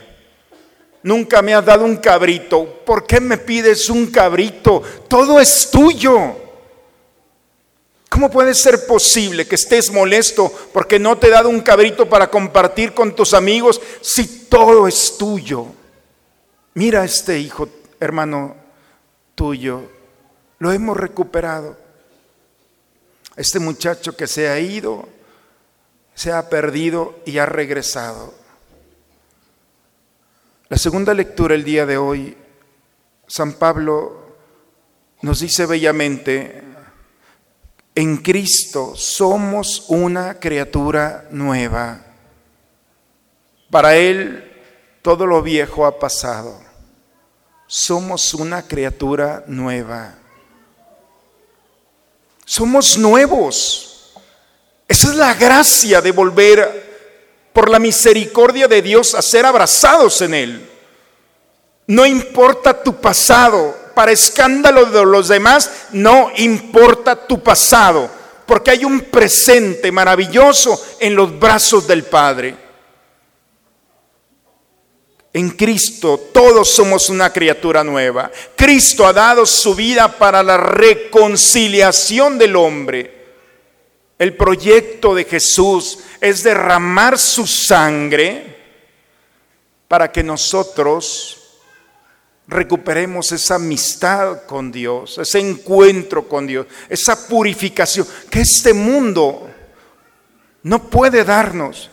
Nunca 1.03 1.43
me 1.43 1.55
has 1.55 1.64
dado 1.64 1.85
un 1.85 1.97
cabrito. 1.97 2.83
¿Por 2.85 3.07
qué 3.07 3.21
me 3.21 3.38
pides 3.38 3.88
un 3.88 4.09
cabrito? 4.09 4.83
Todo 5.09 5.41
es 5.41 5.71
tuyo. 5.71 6.37
¿Cómo 8.14 8.31
puede 8.31 8.55
ser 8.55 8.87
posible 8.87 9.47
que 9.47 9.57
estés 9.57 9.91
molesto 9.91 10.53
porque 10.73 10.99
no 10.99 11.19
te 11.19 11.26
he 11.26 11.31
dado 11.31 11.49
un 11.49 11.61
cabrito 11.61 12.09
para 12.09 12.31
compartir 12.31 12.95
con 12.95 13.14
tus 13.14 13.35
amigos 13.35 13.81
si 14.00 14.47
todo 14.49 14.87
es 14.87 15.19
tuyo? 15.19 15.67
Mira 16.75 17.03
a 17.03 17.05
este 17.07 17.38
hijo, 17.38 17.69
hermano 18.01 18.57
tuyo, 19.35 19.91
lo 20.59 20.73
hemos 20.73 20.97
recuperado. 20.97 21.77
Este 23.37 23.59
muchacho 23.59 24.17
que 24.17 24.27
se 24.27 24.49
ha 24.49 24.59
ido, 24.61 25.09
se 26.15 26.33
ha 26.33 26.49
perdido 26.49 27.21
y 27.27 27.39
ha 27.39 27.47
regresado. 27.47 28.35
La 30.69 30.79
segunda 30.79 31.13
lectura 31.15 31.55
el 31.55 31.65
día 31.65 31.85
de 31.85 31.99
hoy, 31.99 32.37
San 33.27 33.55
Pablo 33.55 34.37
nos 35.23 35.41
dice 35.41 35.67
bellamente, 35.67 36.63
en 37.95 38.17
Cristo 38.19 38.95
somos 38.97 39.85
una 39.89 40.41
criatura 40.41 41.29
nueva. 41.31 42.01
Para 43.71 43.97
Él 43.97 44.53
todo 45.03 45.27
lo 45.27 45.43
viejo 45.43 45.87
ha 45.87 45.99
pasado. 45.99 46.63
Somos 47.66 48.35
una 48.35 48.62
criatura 48.62 49.44
nueva. 49.47 50.14
Somos 52.44 52.99
nuevos. 52.99 54.12
Esa 54.87 55.09
es 55.09 55.14
la 55.14 55.35
gracia 55.35 56.00
de 56.00 56.12
volver 56.12 57.49
por 57.52 57.71
la 57.71 57.78
misericordia 57.78 58.68
de 58.68 58.83
Dios 58.83 59.14
a 59.14 59.23
ser 59.23 59.47
abrazados 59.47 60.21
en 60.21 60.35
Él. 60.35 60.71
No 61.87 62.04
importa 62.04 62.83
tu 62.83 63.00
pasado, 63.00 63.76
para 63.94 64.12
escándalo 64.12 64.87
de 64.87 65.04
los 65.04 65.28
demás, 65.28 65.71
no 65.92 66.30
importa 66.37 67.14
tu 67.14 67.42
pasado, 67.42 68.11
porque 68.44 68.73
hay 68.73 68.85
un 68.85 69.02
presente 69.02 69.92
maravilloso 69.92 70.83
en 71.00 71.14
los 71.14 71.38
brazos 71.38 71.87
del 71.87 72.02
Padre. 72.04 72.63
En 75.35 75.50
Cristo 75.50 76.17
todos 76.33 76.71
somos 76.71 77.11
una 77.11 77.33
criatura 77.33 77.83
nueva. 77.83 78.31
Cristo 78.55 79.05
ha 79.05 79.12
dado 79.12 79.45
su 79.45 79.75
vida 79.75 80.17
para 80.17 80.45
la 80.45 80.57
reconciliación 80.57 82.38
del 82.38 82.55
hombre. 82.55 83.25
El 84.17 84.37
proyecto 84.37 85.12
de 85.12 85.25
Jesús 85.25 85.99
es 86.21 86.45
derramar 86.45 87.19
su 87.19 87.49
sangre 87.49 88.57
para 89.88 90.12
que 90.12 90.23
nosotros 90.23 91.59
recuperemos 92.47 93.33
esa 93.33 93.57
amistad 93.57 94.47
con 94.47 94.70
Dios, 94.70 95.18
ese 95.18 95.40
encuentro 95.40 96.29
con 96.29 96.47
Dios, 96.47 96.68
esa 96.88 97.27
purificación 97.27 98.07
que 98.31 98.42
este 98.42 98.73
mundo 98.73 99.51
no 100.62 100.88
puede 100.88 101.25
darnos. 101.25 101.90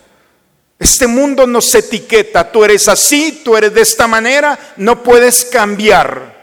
Este 0.81 1.05
mundo 1.05 1.45
nos 1.45 1.75
etiqueta, 1.75 2.51
tú 2.51 2.65
eres 2.65 2.87
así, 2.87 3.43
tú 3.45 3.55
eres 3.55 3.71
de 3.71 3.81
esta 3.81 4.07
manera, 4.07 4.57
no 4.77 5.03
puedes 5.03 5.45
cambiar. 5.45 6.41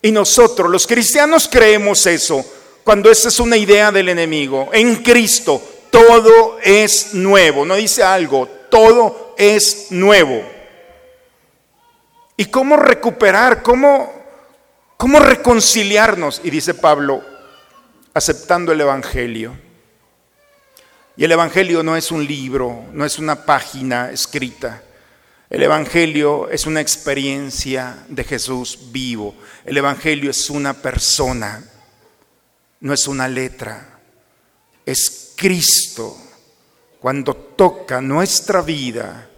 Y 0.00 0.10
nosotros, 0.10 0.70
los 0.70 0.86
cristianos, 0.86 1.46
creemos 1.46 2.06
eso, 2.06 2.42
cuando 2.82 3.10
esa 3.10 3.28
es 3.28 3.38
una 3.38 3.58
idea 3.58 3.92
del 3.92 4.08
enemigo. 4.08 4.70
En 4.72 5.02
Cristo 5.02 5.60
todo 5.90 6.58
es 6.62 7.12
nuevo, 7.12 7.66
no 7.66 7.74
dice 7.74 8.02
algo, 8.02 8.48
todo 8.70 9.34
es 9.36 9.88
nuevo. 9.90 10.42
¿Y 12.38 12.46
cómo 12.46 12.78
recuperar? 12.78 13.62
¿Cómo, 13.62 14.14
cómo 14.96 15.18
reconciliarnos? 15.20 16.40
Y 16.42 16.48
dice 16.48 16.72
Pablo, 16.72 17.22
aceptando 18.14 18.72
el 18.72 18.80
Evangelio. 18.80 19.65
Y 21.16 21.24
el 21.24 21.32
Evangelio 21.32 21.82
no 21.82 21.96
es 21.96 22.10
un 22.10 22.26
libro, 22.26 22.84
no 22.92 23.04
es 23.04 23.18
una 23.18 23.46
página 23.46 24.10
escrita. 24.10 24.82
El 25.48 25.62
Evangelio 25.62 26.50
es 26.50 26.66
una 26.66 26.80
experiencia 26.82 28.04
de 28.08 28.22
Jesús 28.22 28.78
vivo. 28.90 29.34
El 29.64 29.78
Evangelio 29.78 30.30
es 30.30 30.50
una 30.50 30.74
persona, 30.74 31.64
no 32.80 32.92
es 32.92 33.08
una 33.08 33.28
letra. 33.28 33.98
Es 34.84 35.32
Cristo. 35.36 36.16
Cuando 37.00 37.34
toca 37.34 38.00
nuestra 38.02 38.60
vida, 38.60 39.30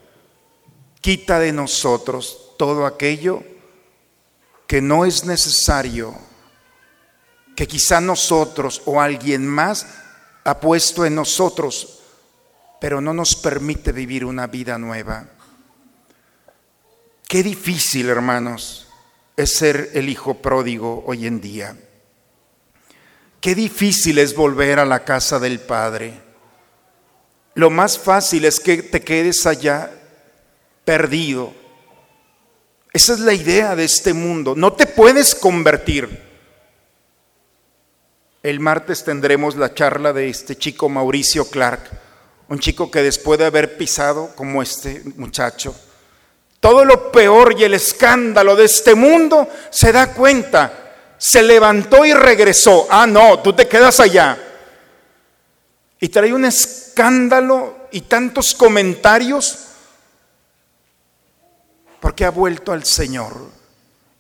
quita 1.01 1.39
de 1.39 1.53
nosotros 1.53 2.55
todo 2.59 2.87
aquello 2.87 3.45
que 4.67 4.83
no 4.83 5.05
es 5.05 5.25
necesario, 5.25 6.15
que 7.55 7.69
quizá 7.69 8.01
nosotros 8.01 8.83
o 8.85 9.01
alguien 9.01 9.47
más 9.47 9.87
ha 10.49 10.61
puesto 10.61 11.05
en 11.05 11.15
nosotros, 11.15 12.01
pero 12.81 13.01
no 13.01 13.13
nos 13.13 13.37
permite 13.37 13.93
vivir 13.93 14.25
una 14.25 14.47
vida 14.47 14.79
nueva. 14.79 15.29
Qué 17.27 17.43
difícil, 17.43 18.09
hermanos, 18.09 18.89
es 19.37 19.53
ser 19.53 19.91
el 19.93 20.09
hijo 20.09 20.35
pródigo 20.35 21.05
hoy 21.07 21.27
en 21.27 21.41
día. 21.41 21.77
Qué 23.41 23.55
difícil 23.55 24.19
es 24.19 24.35
volver 24.35 24.79
a 24.79 24.87
la 24.87 25.05
casa 25.05 25.39
del 25.39 25.61
Padre. 25.61 26.15
Lo 27.55 27.69
más 27.69 27.99
fácil 27.99 28.47
es 28.47 28.59
que 28.59 28.83
te 28.83 29.03
quedes 29.03 29.45
allá 29.47 29.91
perdido, 30.85 31.53
esa 32.93 33.13
es 33.13 33.21
la 33.21 33.35
idea 33.35 33.77
de 33.77 33.85
este 33.85 34.15
mundo. 34.15 34.55
No 34.57 34.73
te 34.73 34.87
puedes 34.87 35.35
convertir. 35.35 36.28
El 38.49 38.61
martes 38.61 39.05
tendremos 39.05 39.57
la 39.57 39.75
charla 39.75 40.15
de 40.15 40.31
este 40.31 40.57
chico 40.57 40.89
Mauricio 40.89 41.51
Clark, 41.51 41.83
un 42.49 42.59
chico 42.59 42.91
que 42.91 43.03
después 43.03 43.39
de 43.39 43.45
haber 43.45 43.77
pisado 43.77 44.35
como 44.35 44.63
este 44.63 45.03
muchacho, 45.17 45.75
todo 46.59 46.83
lo 46.87 47.13
peor 47.13 47.55
y 47.59 47.65
el 47.65 47.75
escándalo 47.75 48.57
de 48.57 48.65
este 48.65 48.95
mundo, 48.95 49.47
se 49.69 49.93
da 49.93 50.15
cuenta, 50.15 50.95
se 51.19 51.43
levantó 51.43 52.07
y 52.07 52.15
regresó. 52.15 52.87
Ah, 52.89 53.07
no, 53.07 53.39
tú 53.41 53.53
te 53.53 53.69
quedas 53.69 54.01
allá. 54.01 54.39
Y 56.01 56.09
trae 56.09 56.33
un 56.33 56.47
escándalo 56.47 57.89
y 57.91 58.01
tantos 58.01 58.55
comentarios 58.55 59.67
porque 62.01 62.25
ha 62.25 62.31
vuelto 62.31 62.73
al 62.73 62.85
Señor. 62.87 63.58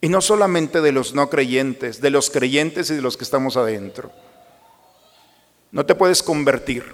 Y 0.01 0.09
no 0.09 0.21
solamente 0.21 0.81
de 0.81 0.93
los 0.93 1.15
no 1.15 1.29
creyentes, 1.29 2.01
de 2.01 2.11
los 2.11 2.31
creyentes 2.31 2.91
y 2.91 2.95
de 2.95 3.03
los 3.03 3.17
que 3.17 3.25
estamos 3.25 3.57
adentro. 3.57 4.13
No 5.73 5.85
te 5.85 5.95
puedes 5.95 6.23
convertir. 6.23 6.85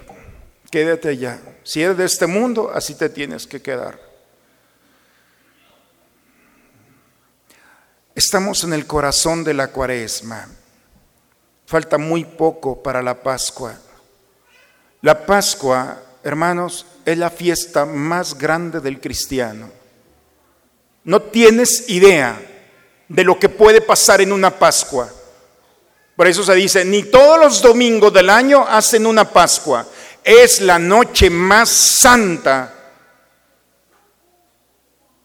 Quédate 0.71 1.09
allá. 1.09 1.39
Si 1.63 1.81
eres 1.81 1.97
de 1.97 2.05
este 2.05 2.27
mundo, 2.27 2.71
así 2.73 2.95
te 2.95 3.09
tienes 3.09 3.45
que 3.45 3.61
quedar. 3.61 3.99
Estamos 8.15 8.63
en 8.63 8.73
el 8.73 8.87
corazón 8.87 9.43
de 9.43 9.53
la 9.53 9.67
cuaresma. 9.67 10.47
Falta 11.65 11.97
muy 11.97 12.25
poco 12.25 12.81
para 12.81 13.01
la 13.01 13.21
Pascua. 13.21 13.77
La 15.01 15.25
Pascua, 15.25 16.01
hermanos, 16.23 16.85
es 17.05 17.17
la 17.17 17.29
fiesta 17.29 17.85
más 17.85 18.37
grande 18.37 18.79
del 18.79 18.99
cristiano. 18.99 19.69
No 21.03 21.21
tienes 21.21 21.89
idea 21.89 22.54
de 23.07 23.23
lo 23.23 23.37
que 23.39 23.49
puede 23.49 23.81
pasar 23.81 24.21
en 24.21 24.31
una 24.31 24.57
Pascua. 24.57 25.11
Por 26.15 26.27
eso 26.27 26.43
se 26.43 26.55
dice, 26.55 26.85
ni 26.85 27.03
todos 27.03 27.39
los 27.39 27.61
domingos 27.61 28.13
del 28.13 28.29
año 28.29 28.65
hacen 28.67 29.05
una 29.05 29.29
Pascua. 29.29 29.85
Es 30.23 30.61
la 30.61 30.79
noche 30.79 31.29
más 31.29 31.69
santa 31.69 32.73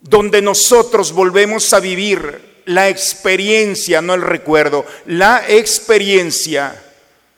donde 0.01 0.43
nosotros 0.43 1.13
volvemos 1.13 1.73
a 1.73 1.81
vivir 1.81 2.63
la 2.67 2.89
experiencia, 2.89 4.03
no 4.03 4.15
el 4.15 4.23
recuerdo, 4.23 4.85
la 5.07 5.45
experiencia 5.49 6.83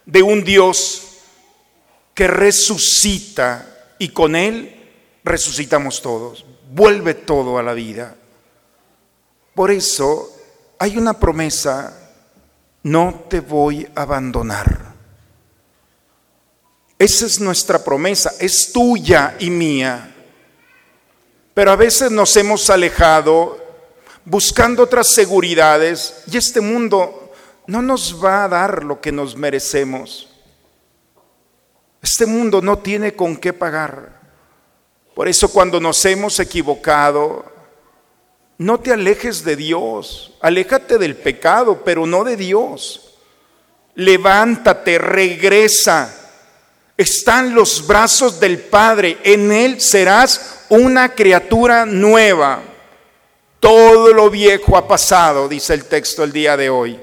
de 0.07 0.23
un 0.23 0.45
Dios 0.45 1.03
que 2.15 2.27
resucita 2.27 3.95
y 3.99 4.09
con 4.09 4.37
Él 4.37 4.75
resucitamos 5.25 6.03
todos, 6.03 6.45
vuelve 6.71 7.15
todo 7.15 7.59
a 7.59 7.63
la 7.63 7.73
vida. 7.75 8.17
Por 9.55 9.71
eso 9.71 10.32
hay 10.83 10.99
una 10.99 11.13
promesa, 11.13 11.97
no 12.83 13.27
te 13.29 13.39
voy 13.39 13.89
a 13.95 14.03
abandonar. 14.03 14.95
Esa 16.99 17.25
es 17.25 17.39
nuestra 17.39 17.85
promesa, 17.85 18.33
es 18.41 18.73
tuya 18.73 19.37
y 19.39 19.49
mía. 19.49 20.13
Pero 21.55 21.71
a 21.71 21.77
veces 21.77 22.11
nos 22.11 22.37
hemos 22.37 22.69
alejado 22.69 23.65
buscando 24.25 24.83
otras 24.83 25.13
seguridades 25.13 26.25
y 26.27 26.37
este 26.37 26.61
mundo 26.61 27.33
no 27.69 27.81
nos 27.81 28.21
va 28.21 28.43
a 28.43 28.49
dar 28.49 28.83
lo 28.83 29.01
que 29.01 29.13
nos 29.13 29.37
merecemos. 29.37 30.31
Este 32.03 32.27
mundo 32.27 32.61
no 32.61 32.81
tiene 32.81 33.15
con 33.15 33.37
qué 33.37 33.53
pagar. 33.53 34.21
Por 35.15 35.29
eso 35.29 35.49
cuando 35.49 35.79
nos 35.79 36.05
hemos 36.07 36.41
equivocado, 36.41 37.45
no 38.59 38.81
te 38.81 38.93
alejes 38.93 39.45
de 39.45 39.57
Dios, 39.57 40.33
aléjate 40.41 40.99
del 40.99 41.17
pecado, 41.17 41.83
pero 41.85 42.07
no 42.07 42.25
de 42.25 42.37
Dios. 42.37 43.15
Levántate, 43.95 44.99
regresa. 44.99 46.15
Están 46.97 47.55
los 47.55 47.87
brazos 47.87 48.39
del 48.39 48.59
Padre, 48.59 49.19
en 49.25 49.51
Él 49.51 49.81
serás 49.81 50.67
una 50.69 51.15
criatura 51.15 51.85
nueva. 51.85 52.63
Todo 53.59 54.13
lo 54.13 54.31
viejo 54.31 54.77
ha 54.77 54.87
pasado, 54.87 55.49
dice 55.49 55.75
el 55.75 55.85
texto 55.85 56.23
el 56.25 56.33
día 56.33 56.57
de 56.57 56.71
hoy. 56.71 56.99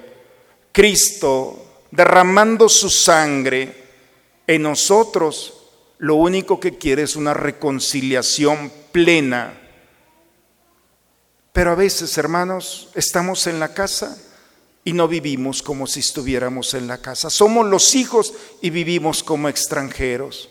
Cristo 0.71 1.65
derramando 1.91 2.69
su 2.69 2.89
sangre 2.89 3.73
en 4.45 4.61
nosotros, 4.63 5.53
lo 5.97 6.15
único 6.15 6.59
que 6.59 6.77
quiere 6.77 7.03
es 7.03 7.15
una 7.15 7.33
reconciliación 7.33 8.71
plena. 8.91 9.53
Pero 11.59 11.71
a 11.71 11.75
veces, 11.75 12.17
hermanos, 12.17 12.87
estamos 12.95 13.45
en 13.45 13.59
la 13.59 13.73
casa 13.73 14.17
y 14.85 14.93
no 14.93 15.09
vivimos 15.09 15.61
como 15.61 15.87
si 15.87 15.99
estuviéramos 15.99 16.73
en 16.73 16.87
la 16.87 16.99
casa. 16.99 17.29
Somos 17.29 17.67
los 17.67 17.95
hijos 17.95 18.33
y 18.61 18.69
vivimos 18.69 19.23
como 19.23 19.49
extranjeros. 19.49 20.47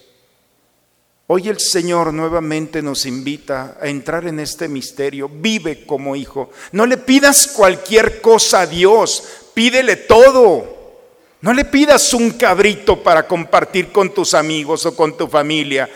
Hoy 1.27 1.49
el 1.49 1.61
Señor 1.61 2.13
nuevamente 2.13 2.83
nos 2.83 3.07
invita 3.07 3.79
a 3.81 3.89
entrar 3.89 4.27
en 4.27 4.39
este 4.39 4.69
misterio. 4.69 5.31
Vive 5.31 5.87
como 5.87 6.15
hijo. 6.15 6.51
No 6.73 6.85
le 6.85 6.99
pidas 6.99 7.47
cualquier 7.47 8.21
cosa 8.21 8.61
a 8.61 8.67
Dios, 8.67 9.25
pídele 9.55 9.97
todo. 9.97 11.01
No 11.41 11.55
le 11.55 11.65
pidas 11.65 12.13
un 12.13 12.33
cabrito 12.33 13.03
para 13.03 13.27
compartir 13.27 13.93
con 13.93 14.13
tus 14.13 14.35
amigos 14.35 14.85
o 14.85 14.95
con 14.95 15.17
tu 15.17 15.27
familia. 15.27 15.89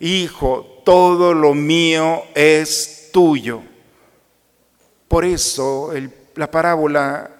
Hijo, 0.00 0.82
todo 0.84 1.32
lo 1.32 1.54
mío 1.54 2.24
es 2.34 3.08
tuyo. 3.10 3.69
Por 5.10 5.26
eso 5.26 5.92
la 6.36 6.50
parábola, 6.50 7.30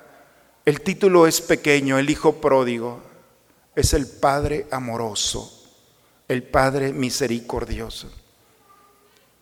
el 0.67 0.83
título 0.83 1.27
es 1.27 1.41
pequeño, 1.41 1.99
el 1.99 2.11
hijo 2.11 2.41
pródigo, 2.41 3.01
es 3.75 3.95
el 3.95 4.07
Padre 4.07 4.67
amoroso 4.71 5.57
el 6.31 6.45
Padre 6.45 6.93
misericordioso. 6.93 8.09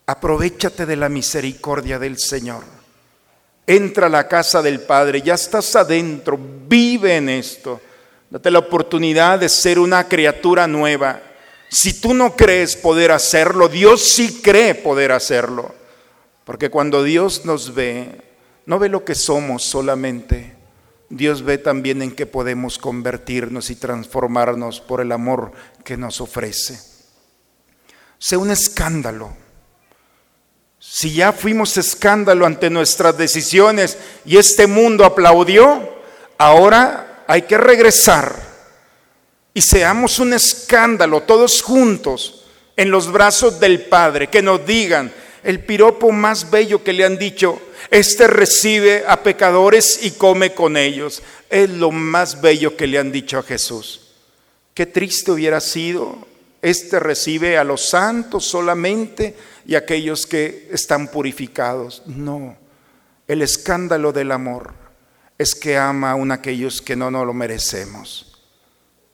Aprovechate 0.06 0.86
de 0.86 0.96
la 0.96 1.10
misericordia 1.10 1.98
del 1.98 2.18
Señor. 2.18 2.64
Entra 3.66 4.06
a 4.06 4.10
la 4.10 4.26
casa 4.26 4.62
del 4.62 4.80
Padre, 4.80 5.20
ya 5.20 5.34
estás 5.34 5.76
adentro, 5.76 6.40
vive 6.66 7.16
en 7.16 7.28
esto. 7.28 7.78
Date 8.30 8.50
la 8.50 8.60
oportunidad 8.60 9.38
de 9.38 9.50
ser 9.50 9.78
una 9.78 10.08
criatura 10.08 10.66
nueva. 10.66 11.20
Si 11.68 12.00
tú 12.00 12.14
no 12.14 12.34
crees 12.34 12.74
poder 12.74 13.12
hacerlo, 13.12 13.68
Dios 13.68 14.00
sí 14.08 14.40
cree 14.40 14.74
poder 14.74 15.12
hacerlo. 15.12 15.74
Porque 16.48 16.70
cuando 16.70 17.02
Dios 17.02 17.44
nos 17.44 17.74
ve, 17.74 18.22
no 18.64 18.78
ve 18.78 18.88
lo 18.88 19.04
que 19.04 19.14
somos 19.14 19.64
solamente, 19.64 20.56
Dios 21.10 21.42
ve 21.42 21.58
también 21.58 22.00
en 22.00 22.12
qué 22.12 22.24
podemos 22.24 22.78
convertirnos 22.78 23.68
y 23.68 23.76
transformarnos 23.76 24.80
por 24.80 25.02
el 25.02 25.12
amor 25.12 25.52
que 25.84 25.98
nos 25.98 26.22
ofrece. 26.22 26.80
Sea 28.18 28.38
un 28.38 28.50
escándalo. 28.50 29.36
Si 30.78 31.12
ya 31.12 31.34
fuimos 31.34 31.76
escándalo 31.76 32.46
ante 32.46 32.70
nuestras 32.70 33.18
decisiones 33.18 33.98
y 34.24 34.38
este 34.38 34.66
mundo 34.66 35.04
aplaudió, 35.04 35.98
ahora 36.38 37.24
hay 37.26 37.42
que 37.42 37.58
regresar 37.58 38.34
y 39.52 39.60
seamos 39.60 40.18
un 40.18 40.32
escándalo 40.32 41.24
todos 41.24 41.60
juntos 41.60 42.46
en 42.74 42.90
los 42.90 43.12
brazos 43.12 43.60
del 43.60 43.82
Padre, 43.82 44.28
que 44.28 44.40
nos 44.40 44.64
digan 44.64 45.12
el 45.42 45.60
piropo 45.64 46.10
más 46.12 46.50
bello 46.50 46.82
que 46.82 46.92
le 46.92 47.04
han 47.04 47.18
dicho, 47.18 47.60
este 47.90 48.26
recibe 48.26 49.04
a 49.06 49.22
pecadores 49.22 50.00
y 50.02 50.12
come 50.12 50.54
con 50.54 50.76
ellos. 50.76 51.22
Es 51.48 51.70
lo 51.70 51.90
más 51.90 52.40
bello 52.40 52.76
que 52.76 52.86
le 52.86 52.98
han 52.98 53.12
dicho 53.12 53.38
a 53.38 53.42
Jesús. 53.42 54.14
Qué 54.74 54.86
triste 54.86 55.32
hubiera 55.32 55.60
sido. 55.60 56.26
Este 56.60 56.98
recibe 56.98 57.56
a 57.56 57.64
los 57.64 57.88
santos 57.88 58.44
solamente 58.44 59.34
y 59.64 59.74
a 59.74 59.78
aquellos 59.78 60.26
que 60.26 60.68
están 60.72 61.08
purificados. 61.08 62.02
No, 62.06 62.56
el 63.26 63.42
escándalo 63.42 64.12
del 64.12 64.32
amor 64.32 64.74
es 65.38 65.54
que 65.54 65.76
ama 65.76 66.12
a 66.12 66.34
aquellos 66.34 66.82
que 66.82 66.96
no 66.96 67.10
nos 67.10 67.24
lo 67.26 67.32
merecemos. 67.32 68.42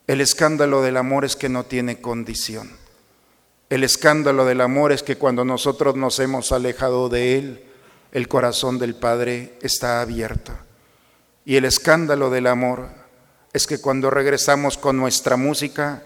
El 0.07 0.21
escándalo 0.21 0.81
del 0.81 0.97
amor 0.97 1.25
es 1.25 1.35
que 1.35 1.49
no 1.49 1.65
tiene 1.65 2.01
condición. 2.01 2.84
El 3.69 3.83
escándalo 3.83 4.45
del 4.45 4.61
amor 4.61 4.91
es 4.91 5.01
que 5.01 5.17
cuando 5.17 5.43
nosotros 5.43 5.95
nos 5.95 6.19
hemos 6.19 6.51
alejado 6.51 7.09
de 7.09 7.37
Él, 7.37 7.63
el 8.11 8.27
corazón 8.27 8.77
del 8.77 8.95
Padre 8.95 9.57
está 9.61 10.01
abierto. 10.01 10.53
Y 11.45 11.55
el 11.55 11.65
escándalo 11.65 12.29
del 12.29 12.47
amor 12.47 12.89
es 13.53 13.65
que 13.67 13.79
cuando 13.79 14.09
regresamos 14.11 14.77
con 14.77 14.97
nuestra 14.97 15.35
música 15.35 16.03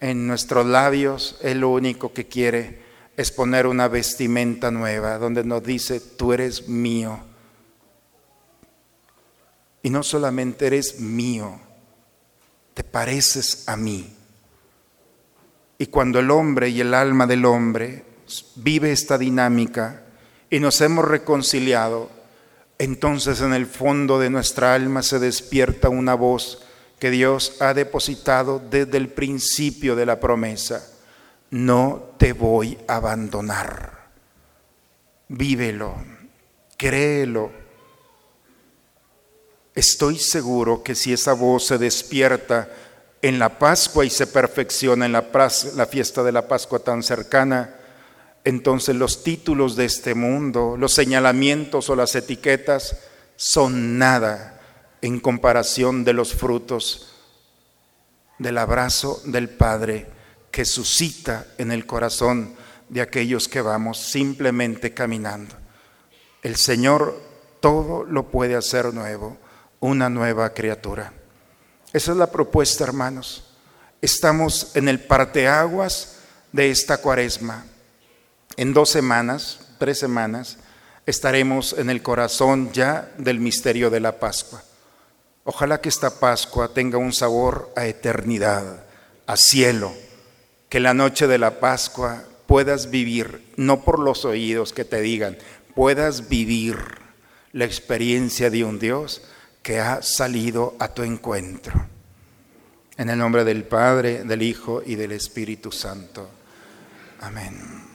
en 0.00 0.26
nuestros 0.26 0.66
labios, 0.66 1.38
Él 1.42 1.60
lo 1.60 1.70
único 1.70 2.12
que 2.12 2.28
quiere 2.28 2.82
es 3.16 3.30
poner 3.30 3.66
una 3.66 3.88
vestimenta 3.88 4.70
nueva 4.70 5.18
donde 5.18 5.44
nos 5.44 5.62
dice, 5.62 6.00
tú 6.00 6.32
eres 6.32 6.68
mío. 6.68 7.20
Y 9.82 9.90
no 9.90 10.02
solamente 10.02 10.66
eres 10.66 10.98
mío, 10.98 11.60
te 12.72 12.84
pareces 12.84 13.68
a 13.68 13.76
mí. 13.76 14.16
Y 15.82 15.86
cuando 15.86 16.20
el 16.20 16.30
hombre 16.30 16.68
y 16.68 16.80
el 16.80 16.94
alma 16.94 17.26
del 17.26 17.44
hombre 17.44 18.04
vive 18.54 18.92
esta 18.92 19.18
dinámica, 19.18 20.04
y 20.48 20.60
nos 20.60 20.80
hemos 20.80 21.04
reconciliado, 21.04 22.08
entonces 22.78 23.40
en 23.40 23.52
el 23.52 23.66
fondo 23.66 24.20
de 24.20 24.30
nuestra 24.30 24.76
alma 24.76 25.02
se 25.02 25.18
despierta 25.18 25.88
una 25.88 26.14
voz 26.14 26.62
que 27.00 27.10
Dios 27.10 27.56
ha 27.60 27.74
depositado 27.74 28.62
desde 28.70 28.96
el 28.96 29.08
principio 29.08 29.96
de 29.96 30.06
la 30.06 30.20
promesa. 30.20 30.88
No 31.50 32.10
te 32.16 32.32
voy 32.32 32.78
a 32.86 32.94
abandonar. 32.94 34.06
Vívelo, 35.26 35.96
créelo. 36.76 37.50
Estoy 39.74 40.16
seguro 40.16 40.84
que 40.84 40.94
si 40.94 41.12
esa 41.12 41.32
voz 41.32 41.66
se 41.66 41.76
despierta 41.76 42.70
en 43.22 43.38
la 43.38 43.58
Pascua 43.58 44.04
y 44.04 44.10
se 44.10 44.26
perfecciona 44.26 45.06
en 45.06 45.12
la, 45.12 45.30
la 45.76 45.86
fiesta 45.86 46.22
de 46.24 46.32
la 46.32 46.48
Pascua 46.48 46.80
tan 46.80 47.04
cercana, 47.04 47.76
entonces 48.44 48.96
los 48.96 49.22
títulos 49.22 49.76
de 49.76 49.84
este 49.84 50.14
mundo, 50.14 50.76
los 50.76 50.92
señalamientos 50.92 51.88
o 51.88 51.96
las 51.96 52.16
etiquetas 52.16 52.98
son 53.36 53.98
nada 53.98 54.60
en 55.00 55.20
comparación 55.20 56.04
de 56.04 56.12
los 56.12 56.34
frutos 56.34 57.14
del 58.38 58.58
abrazo 58.58 59.22
del 59.24 59.48
Padre 59.48 60.08
que 60.50 60.64
suscita 60.64 61.46
en 61.58 61.70
el 61.70 61.86
corazón 61.86 62.54
de 62.88 63.00
aquellos 63.00 63.48
que 63.48 63.62
vamos 63.62 63.98
simplemente 63.98 64.92
caminando. 64.92 65.54
El 66.42 66.56
Señor 66.56 67.20
todo 67.60 68.04
lo 68.04 68.28
puede 68.30 68.56
hacer 68.56 68.92
nuevo, 68.92 69.38
una 69.78 70.10
nueva 70.10 70.52
criatura. 70.52 71.12
Esa 71.92 72.12
es 72.12 72.18
la 72.18 72.30
propuesta, 72.30 72.84
hermanos. 72.84 73.44
Estamos 74.00 74.74
en 74.74 74.88
el 74.88 75.00
parteaguas 75.00 76.16
de 76.52 76.70
esta 76.70 76.98
cuaresma 76.98 77.66
en 78.56 78.74
dos 78.74 78.90
semanas, 78.90 79.60
tres 79.78 79.98
semanas, 79.98 80.58
estaremos 81.06 81.74
en 81.78 81.90
el 81.90 82.02
corazón 82.02 82.70
ya 82.72 83.10
del 83.16 83.40
misterio 83.40 83.90
de 83.90 84.00
la 84.00 84.18
Pascua. 84.18 84.62
Ojalá 85.44 85.80
que 85.80 85.88
esta 85.88 86.20
Pascua 86.20 86.68
tenga 86.68 86.98
un 86.98 87.12
sabor 87.12 87.72
a 87.76 87.86
eternidad, 87.86 88.84
a 89.26 89.36
cielo, 89.36 89.92
que 90.68 90.80
la 90.80 90.94
noche 90.94 91.26
de 91.26 91.38
la 91.38 91.60
Pascua 91.60 92.24
puedas 92.46 92.90
vivir, 92.90 93.52
no 93.56 93.82
por 93.82 93.98
los 93.98 94.24
oídos 94.24 94.72
que 94.72 94.84
te 94.84 95.00
digan, 95.00 95.38
puedas 95.74 96.28
vivir 96.28 96.76
la 97.52 97.64
experiencia 97.64 98.50
de 98.50 98.64
un 98.64 98.78
Dios 98.78 99.22
que 99.62 99.80
ha 99.80 100.02
salido 100.02 100.74
a 100.78 100.88
tu 100.88 101.02
encuentro. 101.02 101.86
En 102.96 103.08
el 103.08 103.18
nombre 103.18 103.44
del 103.44 103.64
Padre, 103.64 104.24
del 104.24 104.42
Hijo 104.42 104.82
y 104.84 104.96
del 104.96 105.12
Espíritu 105.12 105.70
Santo. 105.72 106.28
Amén. 107.20 107.92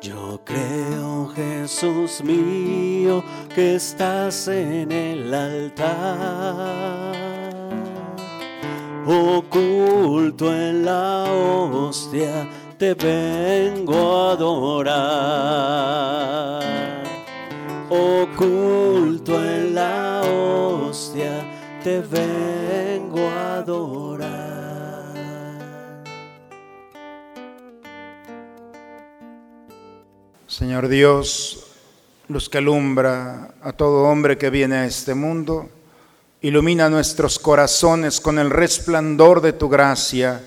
Yo 0.00 0.40
creo, 0.44 1.28
Jesús 1.34 2.22
mío, 2.22 3.22
que 3.54 3.74
estás 3.74 4.48
en 4.48 4.92
el 4.92 5.34
altar, 5.34 7.16
oculto 9.06 10.54
en 10.54 10.84
la 10.84 11.24
hostia, 11.24 12.48
te 12.78 12.94
vengo 12.94 14.28
a 14.28 14.32
adorar. 14.32 15.68
Oculto 18.38 19.34
en 19.44 19.74
la 19.74 20.20
hostia, 20.20 21.44
te 21.82 21.98
vengo 21.98 23.18
a 23.18 23.56
adorar. 23.56 24.28
Señor 30.46 30.86
Dios, 30.86 31.66
luz 32.28 32.48
que 32.48 32.58
alumbra 32.58 33.54
a 33.60 33.72
todo 33.72 34.04
hombre 34.04 34.38
que 34.38 34.50
viene 34.50 34.76
a 34.76 34.86
este 34.86 35.14
mundo, 35.14 35.68
ilumina 36.40 36.88
nuestros 36.88 37.40
corazones 37.40 38.20
con 38.20 38.38
el 38.38 38.50
resplandor 38.50 39.40
de 39.40 39.52
tu 39.52 39.68
gracia, 39.68 40.40